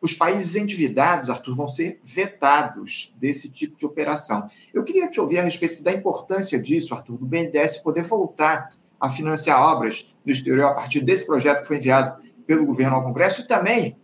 os 0.00 0.14
países 0.14 0.54
endividados, 0.54 1.30
Arthur, 1.30 1.54
vão 1.54 1.68
ser 1.68 2.00
vetados 2.02 3.14
desse 3.18 3.50
tipo 3.50 3.76
de 3.76 3.86
operação. 3.86 4.48
Eu 4.72 4.84
queria 4.84 5.08
te 5.08 5.20
ouvir 5.20 5.38
a 5.38 5.42
respeito 5.42 5.82
da 5.82 5.92
importância 5.92 6.60
disso, 6.60 6.94
Arthur, 6.94 7.18
do 7.18 7.26
BNDES 7.26 7.78
poder 7.78 8.02
voltar 8.02 8.70
a 9.00 9.10
financiar 9.10 9.60
obras 9.60 10.16
do 10.24 10.32
exterior 10.32 10.66
a 10.66 10.74
partir 10.74 11.00
desse 11.00 11.26
projeto 11.26 11.62
que 11.62 11.66
foi 11.66 11.76
enviado 11.78 12.22
pelo 12.46 12.64
governo 12.64 12.96
ao 12.96 13.04
Congresso 13.04 13.42
e 13.42 13.46
também 13.46 13.96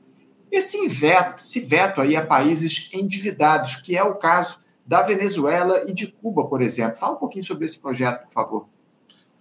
esse 0.51 0.87
veto, 0.87 1.43
esse 1.43 1.61
veto 1.61 2.01
aí 2.01 2.15
a 2.15 2.27
países 2.27 2.91
endividados, 2.93 3.77
que 3.77 3.97
é 3.97 4.05
o 4.05 4.17
caso 4.17 4.61
da 4.87 5.03
Venezuela 5.03 5.85
e 5.89 5.95
de 5.95 6.09
Cuba, 6.09 6.47
por 6.47 6.61
exemplo. 6.61 6.99
Fala 6.99 7.15
um 7.15 7.19
pouquinho 7.19 7.45
sobre 7.45 7.65
esse 7.65 7.79
projeto, 7.79 8.27
por 8.27 8.33
favor. 8.33 8.69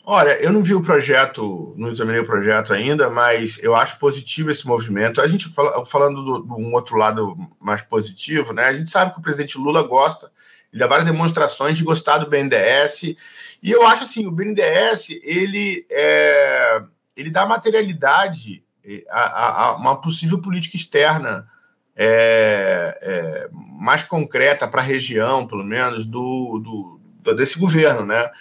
Olha, 0.04 0.32
eu 0.42 0.52
não 0.52 0.64
vi 0.64 0.74
o 0.74 0.82
projeto, 0.82 1.76
não 1.78 1.90
examinei 1.90 2.22
o 2.22 2.26
projeto 2.26 2.74
ainda, 2.74 3.10
mas 3.10 3.62
eu 3.62 3.76
acho 3.76 4.00
positivo 4.00 4.50
esse 4.50 4.66
movimento. 4.66 5.22
A 5.22 5.28
gente 5.28 5.48
fala, 5.50 5.86
falando 5.86 6.44
de 6.44 6.52
um 6.54 6.74
outro 6.74 6.98
lado 6.98 7.38
mais 7.60 7.84
positivo, 7.84 8.52
né? 8.52 8.66
A 8.66 8.74
gente 8.74 8.90
sabe 8.90 9.14
que 9.14 9.20
o 9.20 9.22
presidente 9.22 9.60
Lula 9.60 9.84
gosta, 9.84 10.32
ele 10.74 10.80
dá 10.80 10.88
várias 10.88 11.08
demonstrações 11.08 11.78
de 11.78 11.84
gostar 11.84 12.18
do 12.18 12.30
BNDES, 12.30 13.16
e 13.62 13.72
eu 13.72 13.86
acho 13.86 14.04
assim, 14.04 14.26
o 14.26 14.32
BNDES 14.32 15.10
ele 15.22 15.86
é, 15.90 16.82
ele 17.16 17.30
dá 17.30 17.46
materialidade 17.46 18.64
a, 19.10 19.20
a, 19.20 19.66
a 19.66 19.76
uma 19.76 20.02
possível 20.02 20.42
política 20.42 20.76
externa 20.76 21.48
é, 21.96 22.98
é, 23.02 23.50
mais 23.52 24.02
concreta 24.02 24.68
para 24.68 24.82
a 24.82 24.84
região, 24.84 25.46
pelo 25.46 25.64
menos, 25.64 26.06
do, 26.06 27.00
do, 27.24 27.34
desse 27.36 27.60
governo, 27.60 28.06
né? 28.06 28.32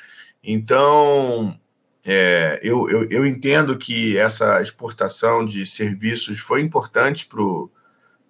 Então, 0.43 1.59
é, 2.05 2.59
eu, 2.63 2.89
eu, 2.89 3.05
eu, 3.11 3.27
entendo 3.27 3.77
que 3.77 4.17
essa 4.17 4.61
exportação 4.63 5.45
de 5.45 5.67
serviços 5.67 6.39
foi 6.39 6.63
importante 6.63 7.27
para 7.27 7.43
o 7.43 7.71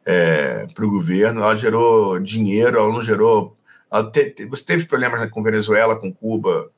é, 0.05 0.66
governo, 0.79 1.40
ela 1.40 1.55
gerou 1.55 2.18
dinheiro, 2.18 2.79
ela 2.79 2.92
não 2.92 3.03
gerou. 3.03 3.57
Ela 3.90 4.11
te, 4.11 4.35
você 4.46 4.64
teve 4.64 4.87
problemas 4.87 5.29
com 5.31 5.42
Venezuela, 5.42 5.99
com 5.99 6.12
Cuba, 6.12 6.70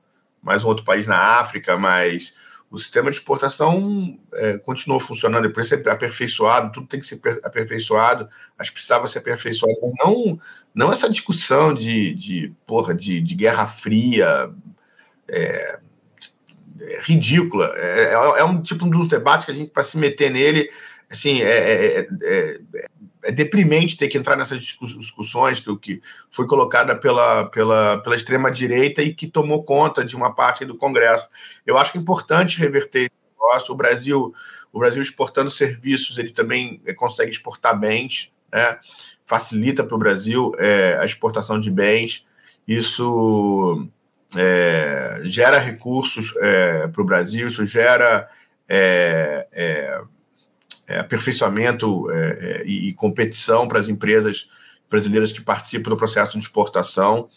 mais 0.43 0.65
um 0.65 0.69
outro 0.69 0.85
país 0.85 1.07
na 1.07 1.39
África, 1.41 1.79
mas 1.79 2.35
o 2.71 2.79
sistema 2.79 3.11
de 3.11 3.19
exportação 3.19 4.19
é, 4.33 4.59
continuou 4.59 4.99
funcionando, 4.99 5.47
depois 5.47 5.69
ser 5.69 5.87
aperfeiçoado, 5.89 6.73
tudo 6.73 6.87
tem 6.87 6.99
que 6.99 7.07
ser 7.07 7.21
aperfeiçoado, 7.45 8.27
acho 8.59 8.71
que 8.71 8.77
precisava 8.77 9.07
ser 9.07 9.19
aperfeiçoado, 9.19 9.77
não, 10.03 10.39
não 10.75 10.91
essa 10.91 11.09
discussão 11.09 11.75
de, 11.75 12.15
de 12.15 12.53
porra, 12.67 12.95
de, 12.95 13.21
de 13.21 13.35
guerra 13.35 13.67
fria, 13.67 14.51
é, 15.33 15.79
é 16.81 17.01
ridícula, 17.03 17.73
é, 17.75 18.11
é, 18.11 18.13
é 18.13 18.45
um 18.45 18.61
tipo 18.61 18.85
dos 18.87 19.09
debates 19.09 19.47
que 19.47 19.53
a 19.53 19.55
gente, 19.55 19.71
para 19.71 19.83
se 19.83 19.97
meter 19.97 20.31
nele, 20.31 20.69
assim, 21.11 21.43
é, 21.43 21.51
é, 21.51 22.09
é, 22.23 22.61
é 23.25 23.31
deprimente 23.31 23.97
ter 23.97 24.09
que 24.09 24.19
entrar 24.19 24.37
nessas 24.37 24.63
discussões 24.63 25.61
que, 25.61 25.77
que 25.77 26.01
foi 26.31 26.47
colocada 26.47 26.97
pela, 26.97 27.45
pela, 27.47 27.99
pela 27.99 28.17
extrema-direita 28.17 29.03
e 29.03 29.15
que 29.15 29.29
tomou 29.29 29.63
conta 29.63 30.05
de 30.05 30.17
uma 30.17 30.35
parte 30.35 30.65
do 30.65 30.77
Congresso. 30.77 31.29
Eu 31.67 31.79
acho 31.79 31.93
que 31.93 31.99
é 31.99 32.01
importante 32.01 32.59
reverter 32.59 33.03
esse 33.03 33.33
negócio. 33.35 33.73
O 33.73 33.77
Brasil, 33.77 34.35
o 34.73 34.79
Brasil 34.79 35.03
exportando 35.03 35.51
serviços, 35.51 36.19
ele 36.19 36.31
também 36.31 36.81
consegue 36.97 37.31
exportar 37.31 37.79
bens, 37.79 38.33
né? 38.53 38.79
facilita 39.25 39.85
para 39.85 39.95
o 39.95 39.99
Brasil 39.99 40.53
é, 40.59 40.99
a 40.99 41.05
exportação 41.05 41.61
de 41.61 41.71
bens. 41.71 42.27
Isso 42.67 43.89
é, 44.37 45.21
gera 45.25 45.59
recursos 45.59 46.35
é, 46.41 46.89
para 46.89 47.03
o 47.03 47.05
Brasil, 47.05 47.49
isso 47.49 47.65
gera 47.65 48.29
é, 48.69 49.47
é, 49.53 50.01
é, 50.89 50.99
aperfeiçoamento 50.99 52.11
é, 52.11 52.63
e 52.65 52.93
competição 52.95 53.69
para 53.69 53.79
as 53.79 53.89
empresas 53.89 54.49
brasileiras 54.93 55.33
que 55.33 55.41
participam 55.41 55.91
do 55.91 55.97
processo 55.97 56.33
de 56.33 56.45
exportação. 56.45 57.29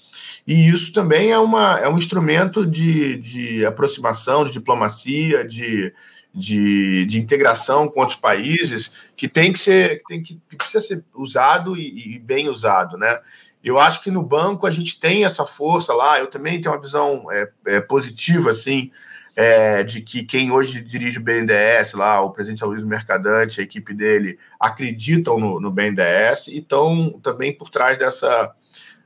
E 0.46 0.68
isso 0.68 0.92
também 0.92 1.32
é, 1.32 1.40
uma, 1.40 1.80
é 1.80 1.88
um 1.88 1.98
instrumento 1.98 2.66
de, 2.66 3.18
de 3.18 3.66
aproximação, 3.66 4.44
de 4.44 4.52
diplomacia, 4.52 5.48
de, 5.48 5.94
de, 6.34 7.06
de 7.06 7.18
integração 7.18 7.88
com 7.88 8.02
outros 8.02 8.18
países 8.18 8.92
que 9.16 9.28
tem 9.28 9.54
que 9.54 9.60
ser, 9.60 10.04
tem 10.08 10.22
que, 10.22 10.40
que 10.50 10.56
precisa 10.58 10.82
ser 10.82 11.06
usado 11.14 11.78
e, 11.78 12.16
e 12.16 12.20
bem 12.20 12.50
usado, 12.50 12.98
né? 12.98 13.22
Eu 13.66 13.80
acho 13.80 14.04
que 14.04 14.12
no 14.12 14.22
banco 14.22 14.68
a 14.68 14.72
gente 14.72 15.00
tem 15.00 15.26
essa 15.26 15.44
força 15.44 15.92
lá. 15.92 16.20
Eu 16.20 16.28
também 16.28 16.62
tenho 16.62 16.72
uma 16.76 16.80
visão 16.80 17.26
é, 17.32 17.50
é, 17.66 17.82
positiva, 17.82 18.52
assim, 18.52 18.92
é, 19.36 19.82
de 19.82 20.02
que 20.02 20.24
quem 20.24 20.52
hoje 20.52 20.82
dirige 20.82 21.18
o 21.18 21.24
BNDES, 21.24 21.94
lá, 21.94 22.22
o 22.22 22.30
presidente 22.30 22.64
Aloysio 22.64 22.88
Mercadante, 22.88 23.60
a 23.60 23.64
equipe 23.64 23.92
dele, 23.92 24.38
acreditam 24.60 25.40
no, 25.40 25.60
no 25.60 25.72
BNDES 25.72 26.50
e 26.50 26.58
estão 26.58 27.20
também 27.24 27.52
por 27.52 27.72
trás 27.72 27.98
dessa, 27.98 28.54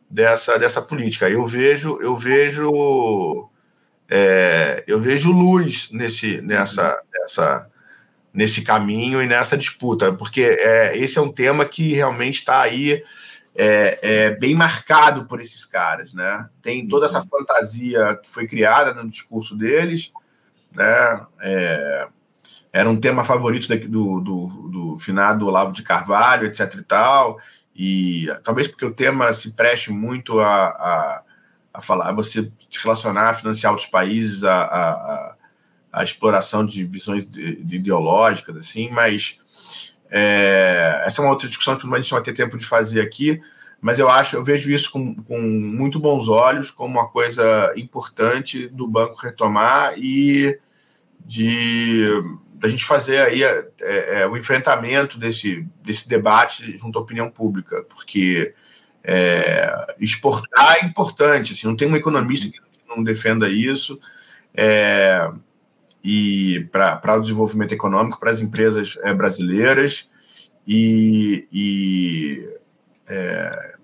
dessa, 0.10 0.60
dessa 0.60 0.82
política. 0.82 1.30
Eu 1.30 1.48
vejo, 1.48 1.98
eu 2.02 2.17
vejo, 2.17 3.50
é, 4.10 4.84
eu 4.86 5.00
vejo 5.00 5.32
luz 5.32 5.88
nesse, 5.89 6.41
nessa, 6.41 7.02
nessa, 7.13 7.69
nesse 8.34 8.62
caminho 8.62 9.22
e 9.22 9.26
nessa 9.26 9.58
disputa, 9.58 10.12
porque 10.12 10.41
é, 10.41 10.98
esse 10.98 11.17
é 11.17 11.22
um 11.22 11.32
tema 11.32 11.63
que 11.63 11.93
realmente 11.93 12.36
está 12.36 12.60
aí 12.60 13.02
é, 13.62 14.00
é, 14.02 14.39
bem 14.39 14.56
marcado 14.56 15.26
por 15.26 15.41
esses 15.41 15.65
caras, 15.65 16.13
né? 16.13 16.48
Tem 16.62 16.88
toda 16.88 17.08
essa 17.08 17.22
fantasia 17.22 18.15
que 18.24 18.32
foi 18.32 18.48
criada 18.48 18.93
no 18.93 19.10
discurso 19.10 19.54
deles, 19.54 20.13
né? 20.72 21.26
É, 21.41 22.08
era 22.72 22.89
um 22.89 22.98
tema 22.98 23.22
favorito 23.22 23.67
do, 23.89 24.22
do, 24.22 24.48
do 24.69 24.98
finado 24.98 25.45
Olavo 25.45 25.74
de 25.74 25.84
Carvalho, 25.84 26.48
etc 26.48 26.74
e 26.76 26.84
tal, 26.84 27.38
e 27.76 28.28
talvez 28.45 28.65
porque 28.65 28.86
o 28.86 28.93
tema 28.93 29.34
se 29.34 29.52
preste 29.52 29.91
muito 29.91 30.39
a, 30.39 30.67
a, 30.67 31.24
a 31.74 31.82
falar, 31.82 32.08
a 32.08 32.13
você 32.13 32.50
se 32.69 32.82
relacionar, 32.82 33.30
a 33.30 33.34
financiar 33.34 33.74
outros 33.74 33.89
países, 33.89 34.45
a, 34.45 34.62
a, 34.62 35.36
a 35.91 36.04
exploração 36.04 36.65
de 36.65 36.86
visões 36.86 37.30
de, 37.30 37.58
de 37.62 37.76
ideológicas, 37.76 38.56
assim, 38.56 38.89
mas 38.89 39.38
é, 40.10 41.04
essa 41.06 41.22
é 41.22 41.26
uma 41.26 41.32
outra 41.32 41.48
discussão 41.48 41.76
que 41.78 41.86
não 41.86 41.91
vai 41.91 42.22
ter 42.22 42.34
tempo 42.34 42.58
de 42.58 42.65
fazer 42.65 43.02
aqui, 43.02 43.41
mas 43.82 43.98
eu 43.98 44.10
acho, 44.10 44.36
eu 44.36 44.43
vejo 44.43 44.72
isso 44.72 44.91
com, 44.91 45.15
com 45.15 45.39
muito 45.39 46.00
bons 46.00 46.28
olhos, 46.28 46.72
como 46.72 47.00
uma 47.00 47.08
coisa 47.08 47.74
importante 47.78 48.67
do 48.67 48.88
banco 48.88 49.22
retomar 49.22 49.93
e 49.98 50.58
de 51.26 52.08
a 52.62 52.67
gente 52.67 52.84
fazer 52.84 53.19
aí 53.19 53.43
é, 53.43 53.69
é, 53.82 54.28
o 54.28 54.36
enfrentamento 54.36 55.17
desse, 55.17 55.65
desse 55.82 56.10
debate 56.10 56.76
junto 56.76 57.00
à 57.00 57.02
opinião 57.02 57.30
pública, 57.30 57.84
porque 57.84 58.54
é, 59.04 59.95
exportar 60.00 60.78
é 60.82 60.86
importante, 60.86 61.54
assim, 61.54 61.67
não 61.67 61.76
tem 61.76 61.88
um 61.88 61.95
economista 61.95 62.50
que 62.50 62.60
não 62.88 63.02
defenda 63.02 63.50
isso, 63.50 64.00
é, 64.54 65.32
e 66.03 66.67
para 66.71 67.17
o 67.17 67.21
desenvolvimento 67.21 67.73
econômico, 67.73 68.19
para 68.19 68.31
as 68.31 68.41
empresas 68.41 68.97
é, 69.03 69.13
brasileiras, 69.13 70.09
e, 70.67 71.47
e 71.51 72.49
é, 73.07 73.75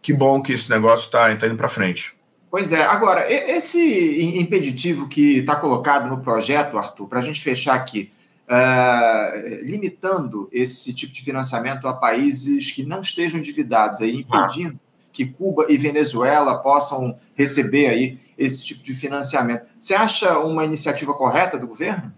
que 0.00 0.12
bom 0.12 0.42
que 0.42 0.52
esse 0.52 0.70
negócio 0.70 1.06
está 1.06 1.34
tá 1.36 1.46
indo 1.46 1.56
para 1.56 1.68
frente. 1.68 2.14
Pois 2.50 2.72
é. 2.72 2.82
Agora, 2.82 3.30
esse 3.30 4.38
impeditivo 4.38 5.08
que 5.08 5.38
está 5.38 5.54
colocado 5.54 6.08
no 6.08 6.20
projeto, 6.20 6.76
Arthur, 6.76 7.06
para 7.06 7.20
a 7.20 7.22
gente 7.22 7.40
fechar 7.40 7.74
aqui, 7.74 8.10
uh, 8.48 9.64
limitando 9.64 10.48
esse 10.50 10.92
tipo 10.92 11.12
de 11.12 11.22
financiamento 11.22 11.86
a 11.86 11.94
países 11.94 12.72
que 12.72 12.84
não 12.84 13.02
estejam 13.02 13.38
endividados, 13.38 14.00
aí, 14.00 14.16
impedindo 14.16 14.74
ah. 14.74 15.08
que 15.12 15.26
Cuba 15.26 15.66
e 15.68 15.76
Venezuela 15.76 16.58
possam 16.58 17.16
receber 17.36 17.86
aí 17.86 18.18
esse 18.40 18.64
tipo 18.64 18.82
de 18.82 18.94
financiamento. 18.94 19.66
Você 19.78 19.94
acha 19.94 20.38
uma 20.38 20.64
iniciativa 20.64 21.12
correta 21.12 21.58
do 21.58 21.68
governo? 21.68 22.10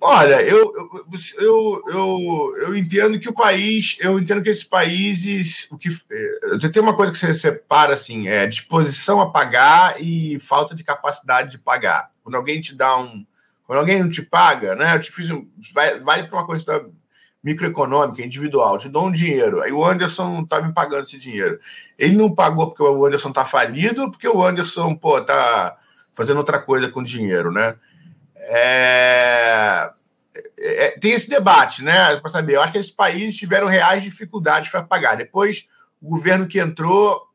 Olha, 0.00 0.42
eu, 0.42 0.72
eu, 1.38 1.84
eu, 1.86 2.54
eu, 2.56 2.76
entendo 2.76 3.20
que 3.20 3.28
o 3.28 3.34
país, 3.34 3.96
eu 4.00 4.18
entendo 4.18 4.42
que 4.42 4.48
esses 4.48 4.64
países, 4.64 5.68
o 5.70 5.76
que 5.76 5.90
eh, 6.10 6.68
tem 6.72 6.82
uma 6.82 6.96
coisa 6.96 7.12
que 7.12 7.18
você 7.18 7.32
separa 7.34 7.92
assim, 7.92 8.26
é 8.26 8.46
disposição 8.46 9.20
a 9.20 9.30
pagar 9.30 10.00
e 10.00 10.40
falta 10.40 10.74
de 10.74 10.82
capacidade 10.82 11.50
de 11.50 11.58
pagar. 11.58 12.10
Quando 12.24 12.34
alguém 12.34 12.62
te 12.62 12.74
dá 12.74 12.96
um, 12.98 13.26
quando 13.64 13.78
alguém 13.78 14.02
não 14.02 14.08
te 14.08 14.22
paga, 14.22 14.74
né? 14.74 14.96
Eu 14.96 15.00
te 15.00 15.12
fiz 15.12 15.30
um, 15.30 15.46
vale 16.02 16.24
para 16.24 16.38
uma 16.38 16.46
coisa 16.46 16.90
microeconômica, 17.42 18.22
individual, 18.22 18.78
te 18.78 18.88
dou 18.88 19.06
um 19.06 19.12
dinheiro. 19.12 19.62
Aí 19.62 19.72
o 19.72 19.84
Anderson 19.84 20.24
não 20.24 20.42
está 20.42 20.60
me 20.60 20.72
pagando 20.72 21.02
esse 21.02 21.18
dinheiro. 21.18 21.58
Ele 21.98 22.16
não 22.16 22.34
pagou 22.34 22.68
porque 22.68 22.82
o 22.82 23.06
Anderson 23.06 23.30
está 23.30 23.44
falido, 23.44 24.10
porque 24.10 24.28
o 24.28 24.44
Anderson, 24.44 24.94
pô, 24.94 25.20
tá 25.20 25.76
fazendo 26.12 26.38
outra 26.38 26.60
coisa 26.60 26.88
com 26.88 27.00
o 27.00 27.04
dinheiro, 27.04 27.50
né? 27.50 27.76
É, 28.36 29.90
é, 30.58 30.86
é, 30.86 30.98
tem 30.98 31.12
esse 31.12 31.30
debate, 31.30 31.82
né? 31.82 32.16
Para 32.16 32.30
saber. 32.30 32.56
Eu 32.56 32.62
acho 32.62 32.72
que 32.72 32.78
esses 32.78 32.90
países 32.90 33.36
tiveram 33.36 33.66
reais 33.66 34.02
dificuldades 34.02 34.70
para 34.70 34.82
pagar. 34.82 35.16
Depois, 35.16 35.66
o 36.00 36.10
governo 36.10 36.46
que 36.46 36.58
entrou 36.58 37.28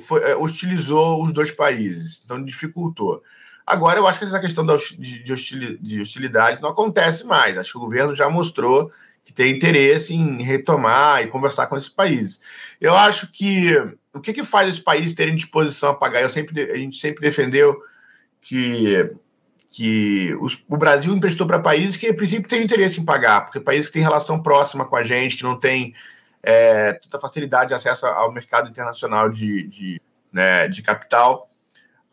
foi, 0.00 0.22
é, 0.22 0.36
hostilizou 0.36 1.22
os 1.24 1.32
dois 1.32 1.50
países, 1.50 2.22
então 2.24 2.42
dificultou. 2.42 3.22
Agora, 3.66 3.98
eu 3.98 4.06
acho 4.06 4.20
que 4.20 4.24
essa 4.24 4.38
questão 4.38 4.64
de 4.64 6.00
hostilidade 6.00 6.62
não 6.62 6.68
acontece 6.68 7.24
mais. 7.26 7.58
Acho 7.58 7.72
que 7.72 7.78
o 7.78 7.80
governo 7.80 8.14
já 8.14 8.28
mostrou 8.28 8.92
que 9.26 9.32
tem 9.32 9.54
interesse 9.54 10.14
em 10.14 10.40
retomar 10.40 11.22
e 11.22 11.26
conversar 11.26 11.66
com 11.66 11.76
esses 11.76 11.90
países. 11.90 12.40
Eu 12.80 12.94
acho 12.94 13.30
que 13.32 13.76
o 14.14 14.20
que, 14.20 14.32
que 14.32 14.44
faz 14.44 14.74
os 14.74 14.80
países 14.80 15.14
terem 15.14 15.34
disposição 15.34 15.90
a 15.90 15.94
pagar? 15.94 16.22
Eu 16.22 16.30
sempre, 16.30 16.70
a 16.70 16.76
gente 16.76 16.96
sempre 16.96 17.20
defendeu 17.20 17.76
que 18.40 19.10
que 19.68 20.34
os, 20.40 20.64
o 20.70 20.76
Brasil 20.78 21.14
emprestou 21.14 21.46
para 21.46 21.58
países 21.58 21.98
que, 21.98 22.06
a 22.06 22.14
princípio, 22.14 22.48
têm 22.48 22.62
interesse 22.62 22.98
em 22.98 23.04
pagar, 23.04 23.42
porque 23.42 23.60
países 23.60 23.88
que 23.88 23.92
têm 23.92 24.02
relação 24.02 24.42
próxima 24.42 24.86
com 24.86 24.96
a 24.96 25.02
gente, 25.02 25.36
que 25.36 25.42
não 25.42 25.60
têm 25.60 25.92
é, 26.42 26.94
tanta 26.94 27.20
facilidade 27.20 27.68
de 27.68 27.74
acesso 27.74 28.06
ao 28.06 28.32
mercado 28.32 28.70
internacional 28.70 29.28
de, 29.28 29.68
de, 29.68 30.00
né, 30.32 30.66
de 30.68 30.80
capital. 30.80 31.50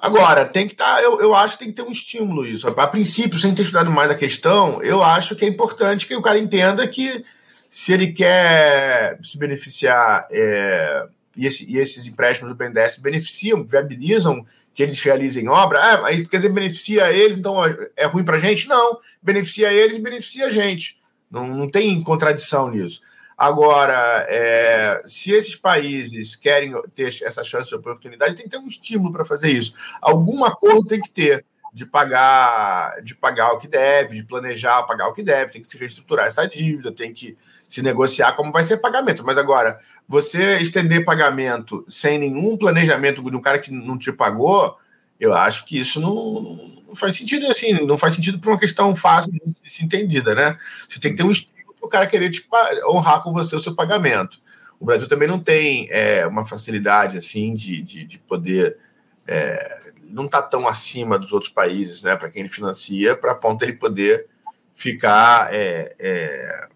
Agora, 0.03 0.43
tem 0.43 0.67
que 0.67 0.73
estar, 0.73 0.97
tá, 0.97 1.01
eu, 1.01 1.21
eu 1.21 1.33
acho 1.33 1.53
que 1.53 1.63
tem 1.63 1.69
que 1.69 1.81
ter 1.81 1.87
um 1.87 1.89
estímulo 1.89 2.45
isso. 2.45 2.67
A 2.67 2.87
princípio, 2.87 3.39
sem 3.39 3.55
ter 3.55 3.61
estudado 3.61 3.89
mais 3.89 4.11
a 4.11 4.15
questão, 4.15 4.83
eu 4.83 5.01
acho 5.01 5.33
que 5.33 5.45
é 5.45 5.47
importante 5.47 6.05
que 6.05 6.13
o 6.13 6.21
cara 6.21 6.37
entenda 6.37 6.85
que 6.85 7.23
se 7.71 7.93
ele 7.93 8.11
quer 8.11 9.17
se 9.23 9.37
beneficiar, 9.37 10.27
é, 10.29 11.05
e, 11.37 11.45
esse, 11.45 11.71
e 11.71 11.77
esses 11.77 12.05
empréstimos 12.05 12.51
do 12.51 12.57
BNDES 12.57 12.97
beneficiam, 12.97 13.65
viabilizam 13.65 14.45
que 14.75 14.83
eles 14.83 14.99
realizem 14.99 15.47
obra, 15.47 15.79
ah, 15.79 16.07
aí 16.07 16.27
quer 16.27 16.35
dizer, 16.35 16.49
beneficia 16.49 17.09
eles, 17.13 17.37
então 17.37 17.55
é 17.95 18.05
ruim 18.05 18.25
para 18.25 18.35
a 18.35 18.39
gente? 18.39 18.67
Não, 18.67 18.99
beneficia 19.21 19.71
eles 19.71 19.95
e 19.95 20.01
beneficia 20.01 20.47
a 20.47 20.49
gente. 20.49 20.97
Não, 21.31 21.47
não 21.47 21.69
tem 21.69 22.03
contradição 22.03 22.69
nisso. 22.69 22.99
Agora, 23.43 24.25
é, 24.29 25.01
se 25.05 25.31
esses 25.31 25.55
países 25.55 26.33
querem 26.33 26.73
ter 26.95 27.07
essa 27.23 27.43
chance 27.43 27.67
de 27.67 27.75
oportunidade, 27.75 28.35
tem 28.37 28.45
que 28.45 28.51
ter 28.51 28.57
um 28.57 28.67
estímulo 28.67 29.11
para 29.11 29.25
fazer 29.25 29.51
isso. 29.51 29.73
Algum 30.01 30.45
acordo 30.45 30.87
tem 30.87 31.01
que 31.01 31.09
ter. 31.09 31.45
de 31.73 31.85
pagar, 31.85 33.01
de 33.03 33.15
pagar 33.15 33.51
o 33.53 33.57
que 33.57 33.67
deve, 33.67 34.15
de 34.17 34.23
planejar 34.23 34.83
pagar 34.83 35.07
o 35.07 35.13
que 35.13 35.23
deve, 35.23 35.51
tem 35.53 35.61
que 35.61 35.67
se 35.67 35.77
reestruturar 35.77 36.27
essa 36.27 36.47
dívida, 36.47 36.93
tem 36.93 37.11
que 37.11 37.35
se 37.67 37.81
negociar 37.81 38.33
como 38.33 38.51
vai 38.51 38.63
ser 38.63 38.77
pagamento. 38.77 39.25
Mas 39.25 39.37
agora, 39.37 39.79
você 40.07 40.59
estender 40.59 41.03
pagamento 41.03 41.83
sem 41.89 42.19
nenhum 42.19 42.55
planejamento 42.55 43.21
de 43.29 43.35
um 43.35 43.41
cara 43.41 43.59
que 43.59 43.71
não 43.71 43.97
te 43.97 44.11
pagou, 44.13 44.77
eu 45.19 45.33
acho 45.33 45.65
que 45.65 45.79
isso 45.79 45.99
não, 45.99 46.83
não 46.87 46.95
faz 46.95 47.17
sentido 47.17 47.47
assim, 47.47 47.73
não 47.85 47.97
faz 47.97 48.13
sentido 48.13 48.39
por 48.39 48.49
uma 48.51 48.59
questão 48.59 48.95
fácil 48.95 49.31
de 49.33 49.69
se 49.69 49.83
entendida, 49.83 50.35
né? 50.35 50.55
Você 50.87 50.99
tem 50.99 51.11
que 51.11 51.17
ter 51.17 51.23
um 51.23 51.31
para 51.31 51.52
o 51.83 51.89
cara 51.89 52.07
querer 52.07 52.29
te 52.29 52.47
honrar 52.87 53.21
com 53.21 53.33
você 53.33 53.55
o 53.55 53.59
seu 53.59 53.75
pagamento. 53.75 54.39
O 54.79 54.85
Brasil 54.85 55.07
também 55.07 55.27
não 55.27 55.39
tem 55.39 55.87
é, 55.91 56.25
uma 56.25 56.45
facilidade 56.45 57.17
assim 57.17 57.53
de, 57.53 57.81
de, 57.81 58.05
de 58.05 58.17
poder 58.19 58.77
é, 59.27 59.91
não 60.09 60.25
está 60.25 60.41
tão 60.41 60.67
acima 60.67 61.17
dos 61.17 61.33
outros 61.33 61.51
países, 61.51 62.01
né, 62.01 62.15
para 62.15 62.29
quem 62.29 62.41
ele 62.41 62.49
financia, 62.49 63.15
para 63.15 63.35
ponto 63.35 63.63
ele 63.63 63.73
poder 63.73 64.27
ficar 64.75 65.53
é, 65.53 65.95
é, 65.99 66.67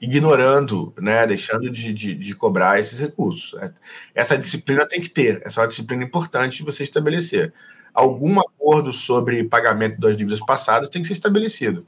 ignorando, 0.00 0.94
né, 0.98 1.26
deixando 1.26 1.68
de, 1.70 1.92
de, 1.92 2.14
de, 2.14 2.34
cobrar 2.34 2.78
esses 2.78 2.98
recursos. 2.98 3.58
Essa 4.14 4.38
disciplina 4.38 4.86
tem 4.86 5.00
que 5.00 5.10
ter, 5.10 5.42
essa 5.44 5.60
é 5.60 5.62
uma 5.62 5.68
disciplina 5.68 6.04
importante 6.04 6.58
de 6.58 6.64
você 6.64 6.82
estabelecer. 6.82 7.52
Algum 7.92 8.38
acordo 8.38 8.92
sobre 8.92 9.42
pagamento 9.44 10.00
das 10.00 10.16
dívidas 10.16 10.40
passadas 10.40 10.88
tem 10.88 11.02
que 11.02 11.08
ser 11.08 11.14
estabelecido. 11.14 11.86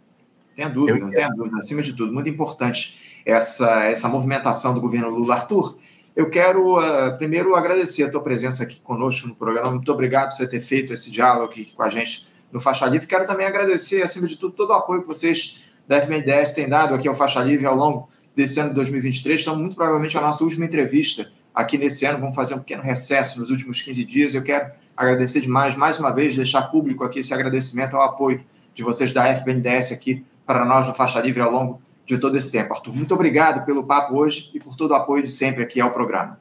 Tem 0.58 0.68
dúvida, 0.68 0.98
não 0.98 1.10
tem 1.12 1.28
dúvida. 1.36 1.56
Acima 1.58 1.80
de 1.82 1.92
tudo, 1.92 2.12
muito 2.12 2.28
importante 2.28 3.22
essa, 3.24 3.84
essa 3.84 4.08
movimentação 4.08 4.74
do 4.74 4.80
governo 4.80 5.08
Lula. 5.08 5.36
Arthur, 5.36 5.78
eu 6.16 6.28
quero 6.28 6.78
uh, 6.78 7.16
primeiro 7.16 7.54
agradecer 7.54 8.02
a 8.02 8.10
tua 8.10 8.20
presença 8.20 8.64
aqui 8.64 8.80
conosco 8.80 9.28
no 9.28 9.36
programa. 9.36 9.70
Muito 9.70 9.92
obrigado 9.92 10.30
por 10.30 10.36
você 10.36 10.48
ter 10.48 10.60
feito 10.60 10.92
esse 10.92 11.12
diálogo 11.12 11.44
aqui 11.44 11.72
com 11.72 11.80
a 11.84 11.88
gente 11.88 12.26
no 12.50 12.58
Faixa 12.58 12.86
Livre. 12.86 13.06
Quero 13.06 13.24
também 13.24 13.46
agradecer, 13.46 14.02
acima 14.02 14.26
de 14.26 14.36
tudo, 14.36 14.52
todo 14.52 14.70
o 14.70 14.72
apoio 14.72 15.02
que 15.02 15.06
vocês 15.06 15.62
da 15.86 16.02
FMDS 16.02 16.54
têm 16.54 16.68
dado 16.68 16.92
aqui 16.92 17.06
ao 17.06 17.14
Faixa 17.14 17.38
Livre 17.38 17.64
ao 17.64 17.76
longo 17.76 18.08
desse 18.34 18.58
ano 18.58 18.70
de 18.70 18.74
2023. 18.74 19.40
Então, 19.40 19.54
muito 19.54 19.76
provavelmente 19.76 20.18
a 20.18 20.20
nossa 20.20 20.42
última 20.42 20.64
entrevista 20.64 21.30
aqui 21.54 21.78
nesse 21.78 22.04
ano. 22.04 22.18
Vamos 22.18 22.34
fazer 22.34 22.54
um 22.54 22.58
pequeno 22.58 22.82
recesso 22.82 23.38
nos 23.38 23.48
últimos 23.48 23.80
15 23.80 24.04
dias. 24.04 24.34
Eu 24.34 24.42
quero 24.42 24.72
agradecer 24.96 25.40
demais, 25.40 25.76
mais 25.76 26.00
uma 26.00 26.10
vez, 26.10 26.34
deixar 26.34 26.62
público 26.62 27.04
aqui 27.04 27.20
esse 27.20 27.32
agradecimento 27.32 27.94
ao 27.94 28.02
apoio 28.02 28.44
de 28.74 28.82
vocês 28.82 29.12
da 29.12 29.32
FBNDS 29.32 29.92
aqui 29.92 30.26
para 30.48 30.64
nós 30.64 30.88
no 30.88 30.94
Faixa 30.94 31.20
Livre 31.20 31.42
ao 31.42 31.50
longo 31.50 31.82
de 32.06 32.16
todo 32.16 32.34
esse 32.38 32.50
tempo. 32.50 32.72
Arthur, 32.72 32.96
muito 32.96 33.12
obrigado 33.12 33.66
pelo 33.66 33.86
papo 33.86 34.16
hoje 34.16 34.50
e 34.54 34.58
por 34.58 34.74
todo 34.74 34.92
o 34.92 34.94
apoio 34.94 35.22
de 35.22 35.30
sempre 35.30 35.62
aqui 35.62 35.78
ao 35.78 35.92
programa. 35.92 36.40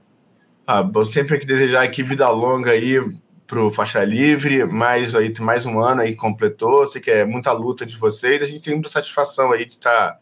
Ah, 0.65 0.81
bom, 0.81 1.03
sempre 1.03 1.37
que 1.37 1.45
desejar 1.45 1.83
aqui 1.83 2.01
vida 2.01 2.29
longa 2.29 2.71
aí 2.71 3.01
para 3.45 3.61
o 3.61 3.69
Faixa 3.69 4.01
Livre, 4.05 4.63
mais 4.63 5.13
aí 5.13 5.33
mais 5.41 5.65
um 5.65 5.81
ano 5.81 6.01
aí 6.01 6.15
completou, 6.15 6.87
sei 6.87 7.01
que 7.01 7.11
é 7.11 7.25
muita 7.25 7.51
luta 7.51 7.85
de 7.85 7.97
vocês, 7.97 8.41
a 8.41 8.45
gente 8.45 8.63
tem 8.63 8.75
muita 8.75 8.89
satisfação 8.89 9.51
aí 9.51 9.65
de 9.65 9.73
estar 9.73 10.13
tá, 10.13 10.17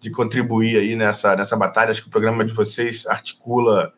de 0.00 0.10
contribuir 0.10 0.78
aí 0.78 0.96
nessa, 0.96 1.36
nessa 1.36 1.56
batalha, 1.56 1.92
acho 1.92 2.02
que 2.02 2.08
o 2.08 2.10
programa 2.10 2.44
de 2.44 2.52
vocês 2.52 3.06
articula 3.06 3.92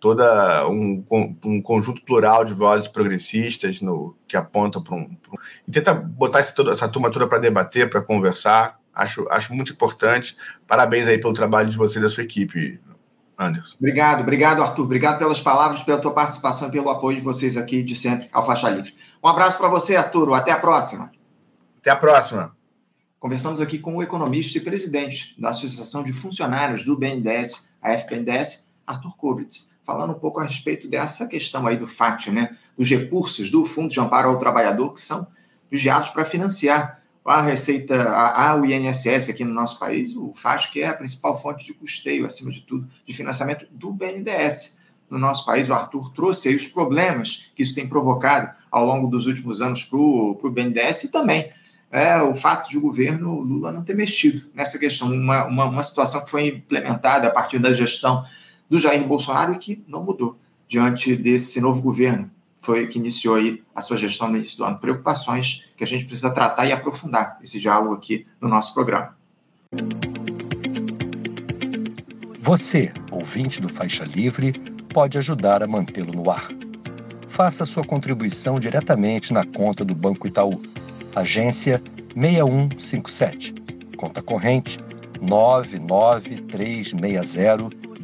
toda 0.00 0.68
um, 0.68 1.04
um 1.44 1.60
conjunto 1.60 2.02
plural 2.02 2.44
de 2.44 2.52
vozes 2.52 2.88
progressistas 2.88 3.80
no 3.80 4.14
que 4.28 4.36
apontam 4.36 4.82
para 4.82 4.94
um, 4.94 5.00
um, 5.00 5.18
e 5.66 5.70
tenta 5.70 5.94
botar 5.94 6.40
essa, 6.40 6.54
toda, 6.54 6.72
essa 6.72 6.88
turma 6.88 7.10
toda 7.10 7.26
para 7.26 7.38
debater, 7.38 7.88
para 7.88 8.00
conversar. 8.00 8.78
Acho, 8.94 9.26
acho 9.30 9.54
muito 9.54 9.72
importante. 9.72 10.36
Parabéns 10.66 11.06
aí 11.06 11.18
pelo 11.18 11.34
trabalho 11.34 11.68
de 11.68 11.76
você 11.76 11.98
e 11.98 12.02
da 12.02 12.08
sua 12.08 12.22
equipe, 12.22 12.80
Anderson. 13.38 13.76
Obrigado, 13.78 14.20
obrigado, 14.20 14.62
Arthur. 14.62 14.84
Obrigado 14.84 15.18
pelas 15.18 15.40
palavras, 15.40 15.82
pela 15.82 15.98
tua 15.98 16.12
participação 16.12 16.68
e 16.68 16.72
pelo 16.72 16.88
apoio 16.88 17.16
de 17.16 17.22
vocês 17.22 17.56
aqui 17.56 17.82
de 17.82 17.94
sempre 17.94 18.28
ao 18.32 18.44
Faixa 18.44 18.70
Livre. 18.70 18.94
Um 19.22 19.28
abraço 19.28 19.58
para 19.58 19.68
você, 19.68 19.96
Arthur. 19.96 20.32
Até 20.34 20.50
a 20.50 20.58
próxima. 20.58 21.10
Até 21.78 21.90
a 21.90 21.96
próxima. 21.96 22.56
Conversamos 23.18 23.60
aqui 23.60 23.78
com 23.78 23.96
o 23.96 24.02
economista 24.02 24.58
e 24.58 24.60
presidente 24.60 25.34
da 25.40 25.50
Associação 25.50 26.04
de 26.04 26.12
Funcionários 26.12 26.84
do 26.84 26.98
BNDES, 26.98 27.72
a 27.82 27.92
FBNDES, 27.92 28.72
Arthur 28.86 29.16
Kubitz, 29.16 29.75
falando 29.86 30.10
um 30.10 30.18
pouco 30.18 30.40
a 30.40 30.44
respeito 30.44 30.88
dessa 30.88 31.28
questão 31.28 31.64
aí 31.66 31.76
do 31.76 31.86
FAT, 31.86 32.32
né? 32.32 32.56
Dos 32.76 32.90
recursos 32.90 33.48
do 33.48 33.64
Fundo 33.64 33.88
de 33.88 34.00
Amparo 34.00 34.28
ao 34.28 34.38
Trabalhador 34.38 34.92
que 34.92 35.00
são 35.00 35.26
desviados 35.70 36.08
para 36.08 36.24
financiar 36.24 37.00
a 37.24 37.40
receita, 37.40 38.02
a, 38.10 38.50
a, 38.50 38.56
o 38.56 38.64
INSS 38.64 39.30
aqui 39.30 39.44
no 39.44 39.52
nosso 39.52 39.78
país, 39.78 40.14
o 40.14 40.32
FAS, 40.32 40.66
que 40.66 40.82
é 40.82 40.88
a 40.88 40.94
principal 40.94 41.36
fonte 41.36 41.64
de 41.64 41.74
custeio, 41.74 42.24
acima 42.24 42.52
de 42.52 42.60
tudo, 42.60 42.88
de 43.04 43.14
financiamento 43.14 43.66
do 43.70 43.92
BNDES. 43.92 44.78
No 45.10 45.18
nosso 45.18 45.44
país, 45.44 45.68
o 45.68 45.74
Arthur 45.74 46.12
trouxe 46.12 46.48
aí 46.48 46.54
os 46.54 46.66
problemas 46.66 47.52
que 47.54 47.62
isso 47.62 47.74
tem 47.74 47.88
provocado 47.88 48.52
ao 48.70 48.84
longo 48.84 49.08
dos 49.08 49.26
últimos 49.26 49.60
anos 49.60 49.82
para 49.82 49.98
o 49.98 50.50
BNDES 50.52 51.04
e 51.04 51.08
também 51.08 51.50
é, 51.90 52.20
o 52.20 52.34
fato 52.34 52.68
de 52.68 52.78
o 52.78 52.80
governo 52.80 53.40
Lula 53.40 53.72
não 53.72 53.82
ter 53.82 53.94
mexido 53.94 54.42
nessa 54.54 54.78
questão, 54.78 55.08
uma, 55.08 55.46
uma, 55.46 55.64
uma 55.64 55.82
situação 55.82 56.24
que 56.24 56.30
foi 56.30 56.48
implementada 56.48 57.28
a 57.28 57.30
partir 57.30 57.58
da 57.58 57.72
gestão 57.72 58.24
do 58.68 58.78
Jair 58.78 59.06
Bolsonaro 59.06 59.52
e 59.52 59.58
que 59.58 59.84
não 59.86 60.04
mudou 60.04 60.36
diante 60.66 61.14
desse 61.14 61.60
novo 61.60 61.82
governo 61.82 62.30
foi 62.58 62.86
que 62.88 62.98
iniciou 62.98 63.36
aí 63.36 63.62
a 63.74 63.80
sua 63.80 63.96
gestão 63.96 64.28
no 64.28 64.36
início 64.36 64.58
do 64.58 64.64
ano. 64.64 64.78
Preocupações 64.78 65.68
que 65.76 65.84
a 65.84 65.86
gente 65.86 66.04
precisa 66.04 66.30
tratar 66.30 66.66
e 66.66 66.72
aprofundar 66.72 67.38
esse 67.42 67.60
diálogo 67.60 67.94
aqui 67.94 68.26
no 68.40 68.48
nosso 68.48 68.74
programa. 68.74 69.16
Você, 72.42 72.92
ouvinte 73.10 73.60
do 73.60 73.68
Faixa 73.68 74.04
Livre, 74.04 74.52
pode 74.92 75.16
ajudar 75.18 75.62
a 75.62 75.66
mantê-lo 75.66 76.12
no 76.12 76.30
ar. 76.30 76.48
Faça 77.28 77.64
sua 77.64 77.84
contribuição 77.84 78.58
diretamente 78.58 79.32
na 79.32 79.44
conta 79.44 79.84
do 79.84 79.94
Banco 79.94 80.26
Itaú, 80.26 80.60
agência 81.14 81.80
6157, 82.14 83.54
conta 83.96 84.22
corrente 84.22 84.80
99360, 85.20 87.85